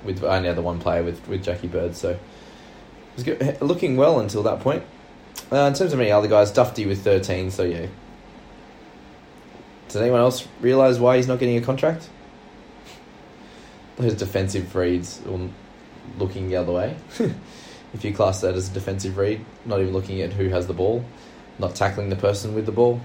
with 0.03 0.23
only 0.23 0.51
the 0.53 0.61
one 0.61 0.79
player 0.79 1.03
with 1.03 1.25
with 1.27 1.43
Jackie 1.43 1.67
Bird. 1.67 1.95
So 1.95 2.11
it 2.11 2.19
was 3.15 3.23
good, 3.23 3.61
looking 3.61 3.97
well 3.97 4.19
until 4.19 4.43
that 4.43 4.61
point. 4.61 4.83
Uh, 5.51 5.57
in 5.57 5.73
terms 5.73 5.93
of 5.93 5.99
any 5.99 6.11
other 6.11 6.27
guys, 6.27 6.51
Dufty 6.51 6.87
with 6.87 7.03
thirteen. 7.03 7.51
So 7.51 7.63
yeah. 7.63 7.87
Does 9.89 9.97
anyone 9.97 10.21
else 10.21 10.47
realise 10.61 10.97
why 10.97 11.17
he's 11.17 11.27
not 11.27 11.39
getting 11.39 11.57
a 11.57 11.61
contract? 11.61 12.07
Those 13.97 14.13
defensive 14.13 14.73
reads 14.75 15.21
looking 16.17 16.47
the 16.47 16.55
other 16.55 16.71
way. 16.71 16.95
if 17.93 18.03
you 18.03 18.13
class 18.13 18.41
that 18.41 18.55
as 18.55 18.69
a 18.69 18.73
defensive 18.73 19.17
read, 19.17 19.43
not 19.65 19.81
even 19.81 19.93
looking 19.93 20.21
at 20.21 20.31
who 20.31 20.49
has 20.49 20.67
the 20.67 20.73
ball, 20.73 21.03
not 21.57 21.75
tackling 21.75 22.09
the 22.09 22.15
person 22.15 22.55
with 22.55 22.65
the 22.65 22.71
ball, 22.71 23.01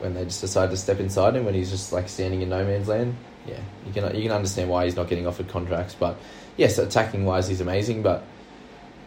when 0.00 0.14
they 0.14 0.24
just 0.24 0.40
decide 0.40 0.70
to 0.70 0.76
step 0.76 0.98
inside 0.98 1.36
him 1.36 1.44
when 1.44 1.54
he's 1.54 1.70
just 1.70 1.92
like 1.92 2.08
standing 2.08 2.42
in 2.42 2.48
no 2.48 2.64
man's 2.64 2.88
land. 2.88 3.16
Yeah, 3.46 3.60
you 3.86 3.92
can 3.92 4.14
you 4.16 4.22
can 4.22 4.32
understand 4.32 4.68
why 4.68 4.84
he's 4.84 4.96
not 4.96 5.08
getting 5.08 5.26
offered 5.26 5.48
contracts, 5.48 5.94
but 5.94 6.16
yes, 6.56 6.78
attacking 6.78 7.24
wise 7.24 7.48
he's 7.48 7.60
amazing, 7.60 8.02
but 8.02 8.24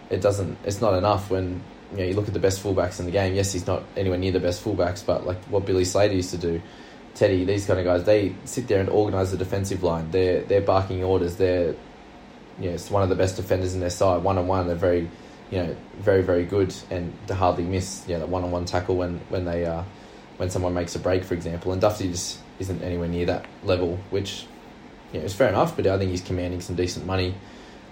it 0.10 0.22
doesn't. 0.22 0.58
It's 0.64 0.82
not 0.82 0.94
enough 0.94 1.30
when 1.30 1.62
you 1.92 1.98
know 1.98 2.04
you 2.06 2.14
look 2.14 2.28
at 2.28 2.34
the 2.34 2.40
best 2.40 2.64
fullbacks 2.64 3.00
in 3.00 3.06
the 3.06 3.12
game. 3.12 3.36
Yes, 3.36 3.52
he's 3.52 3.68
not 3.68 3.84
anywhere 3.98 4.18
near 4.18 4.32
the 4.32 4.40
best 4.40 4.64
fullbacks, 4.64 5.06
but 5.06 5.26
like 5.26 5.42
what 5.46 5.66
Billy 5.66 5.86
Slater 5.86 6.14
used 6.14 6.32
to 6.32 6.38
do, 6.38 6.62
Teddy, 7.16 7.46
these 7.46 7.66
kind 7.66 7.80
of 7.80 7.86
guys, 7.86 8.04
they 8.04 8.36
sit 8.44 8.68
there 8.68 8.82
and 8.82 8.90
organise 8.90 9.32
the 9.32 9.38
defensive 9.38 9.84
line. 9.84 10.12
They're 10.12 10.42
they're 10.42 10.62
barking 10.62 11.04
orders. 11.04 11.38
They're 11.38 11.76
you 12.60 12.70
know, 12.70 12.76
it's 12.76 12.92
one 12.92 13.04
of 13.04 13.10
the 13.10 13.16
best 13.16 13.36
defenders 13.36 13.74
in 13.74 13.80
their 13.80 13.90
side. 13.90 14.24
One 14.24 14.38
on 14.38 14.48
one, 14.48 14.68
they're 14.68 14.76
very, 14.76 15.10
you 15.50 15.58
know, 15.58 15.76
very 15.98 16.22
very 16.22 16.46
good, 16.46 16.76
and 16.90 17.14
to 17.28 17.36
hardly 17.36 17.64
miss, 17.64 18.06
you 18.08 18.18
know, 18.18 18.26
one 18.26 18.44
on 18.44 18.52
one 18.52 18.66
tackle 18.66 18.96
when 18.98 19.20
when 19.30 19.46
they 19.46 19.66
uh, 19.66 19.84
when 20.38 20.50
someone 20.50 20.74
makes 20.74 20.96
a 20.96 21.00
break, 21.00 21.24
for 21.24 21.34
example. 21.34 21.72
And 21.72 21.82
Dufty 21.82 22.12
just 22.12 22.40
isn't 22.60 22.82
anywhere 22.82 23.08
near 23.08 23.26
that 23.28 23.46
level, 23.64 23.98
which 24.10 24.46
you 25.14 25.20
know 25.20 25.26
is 25.26 25.34
fair 25.34 25.50
enough. 25.50 25.76
But 25.76 25.88
I 25.88 25.98
think 25.98 26.12
he's 26.12 26.22
commanding 26.22 26.62
some 26.62 26.76
decent 26.76 27.06
money, 27.06 27.36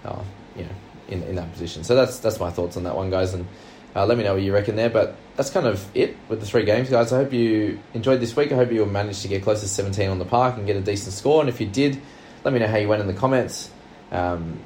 uh, 0.04 0.22
you 0.54 0.64
know, 0.64 0.70
in 1.08 1.22
in 1.22 1.34
that 1.36 1.50
position. 1.52 1.84
So 1.84 1.94
that's 1.94 2.18
that's 2.18 2.38
my 2.38 2.50
thoughts 2.50 2.76
on 2.76 2.84
that 2.84 2.94
one, 2.94 3.10
guys. 3.10 3.34
And 3.34 3.46
uh, 3.94 4.06
let 4.06 4.18
me 4.18 4.24
know 4.24 4.34
what 4.34 4.42
you 4.42 4.52
reckon 4.52 4.76
there. 4.76 4.90
But 4.90 5.16
that's 5.36 5.50
kind 5.50 5.66
of 5.66 5.84
it 5.94 6.16
with 6.28 6.40
the 6.40 6.46
three 6.46 6.64
games, 6.64 6.90
guys. 6.90 7.12
I 7.12 7.16
hope 7.16 7.32
you 7.32 7.78
enjoyed 7.92 8.20
this 8.20 8.36
week. 8.36 8.52
I 8.52 8.56
hope 8.56 8.72
you 8.72 8.84
managed 8.86 9.22
to 9.22 9.28
get 9.28 9.42
close 9.42 9.60
to 9.60 9.68
17 9.68 10.10
on 10.10 10.18
the 10.18 10.24
park 10.24 10.56
and 10.56 10.66
get 10.66 10.76
a 10.76 10.80
decent 10.80 11.14
score. 11.14 11.40
And 11.40 11.48
if 11.48 11.60
you 11.60 11.66
did, 11.66 12.00
let 12.44 12.52
me 12.52 12.60
know 12.60 12.66
how 12.66 12.76
you 12.76 12.88
went 12.88 13.00
in 13.00 13.06
the 13.06 13.14
comments. 13.14 13.70
Um, 14.10 14.60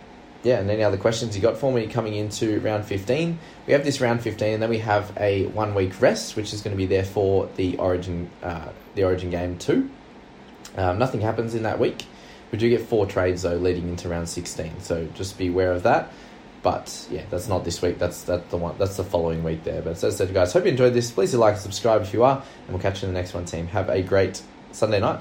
yeah, 0.44 0.60
and 0.60 0.70
any 0.70 0.84
other 0.84 0.96
questions 0.96 1.34
you 1.34 1.42
got 1.42 1.58
for 1.58 1.72
me 1.72 1.88
coming 1.88 2.14
into 2.14 2.60
round 2.60 2.84
15? 2.84 3.38
We 3.66 3.72
have 3.72 3.84
this 3.84 4.00
round 4.00 4.22
15, 4.22 4.54
and 4.54 4.62
then 4.62 4.70
we 4.70 4.78
have 4.78 5.12
a 5.16 5.46
one 5.46 5.74
week 5.74 6.00
rest, 6.00 6.36
which 6.36 6.54
is 6.54 6.62
going 6.62 6.74
to 6.74 6.78
be 6.78 6.86
there 6.86 7.04
for 7.04 7.48
the 7.56 7.76
Origin, 7.78 8.30
uh, 8.42 8.68
the 8.94 9.04
Origin 9.04 9.30
game 9.30 9.58
two. 9.58 9.90
Um, 10.76 10.98
nothing 10.98 11.20
happens 11.20 11.54
in 11.54 11.64
that 11.64 11.80
week. 11.80 12.04
We 12.52 12.58
do 12.58 12.68
get 12.70 12.82
four 12.82 13.04
trades 13.04 13.42
though, 13.42 13.56
leading 13.56 13.88
into 13.88 14.08
round 14.08 14.28
16. 14.28 14.80
So 14.80 15.06
just 15.14 15.36
be 15.36 15.48
aware 15.48 15.72
of 15.72 15.82
that. 15.82 16.12
But 16.68 17.06
yeah, 17.10 17.22
that's 17.30 17.48
not 17.48 17.64
this 17.64 17.80
week. 17.80 17.98
That's 17.98 18.24
that 18.24 18.50
the 18.50 18.58
one. 18.58 18.76
That's 18.76 18.98
the 18.98 19.02
following 19.02 19.42
week 19.42 19.64
there. 19.64 19.80
But 19.80 19.92
as 19.92 20.04
I 20.04 20.10
said, 20.10 20.34
guys, 20.34 20.52
hope 20.52 20.66
you 20.66 20.70
enjoyed 20.70 20.92
this. 20.92 21.10
Please 21.10 21.30
do 21.30 21.38
like 21.38 21.54
and 21.54 21.62
subscribe 21.62 22.02
if 22.02 22.12
you 22.12 22.24
are, 22.24 22.36
and 22.36 22.68
we'll 22.68 22.82
catch 22.82 23.00
you 23.00 23.08
in 23.08 23.14
the 23.14 23.18
next 23.18 23.32
one. 23.32 23.46
Team, 23.46 23.68
have 23.68 23.88
a 23.88 24.02
great 24.02 24.42
Sunday 24.72 25.00
night. 25.00 25.20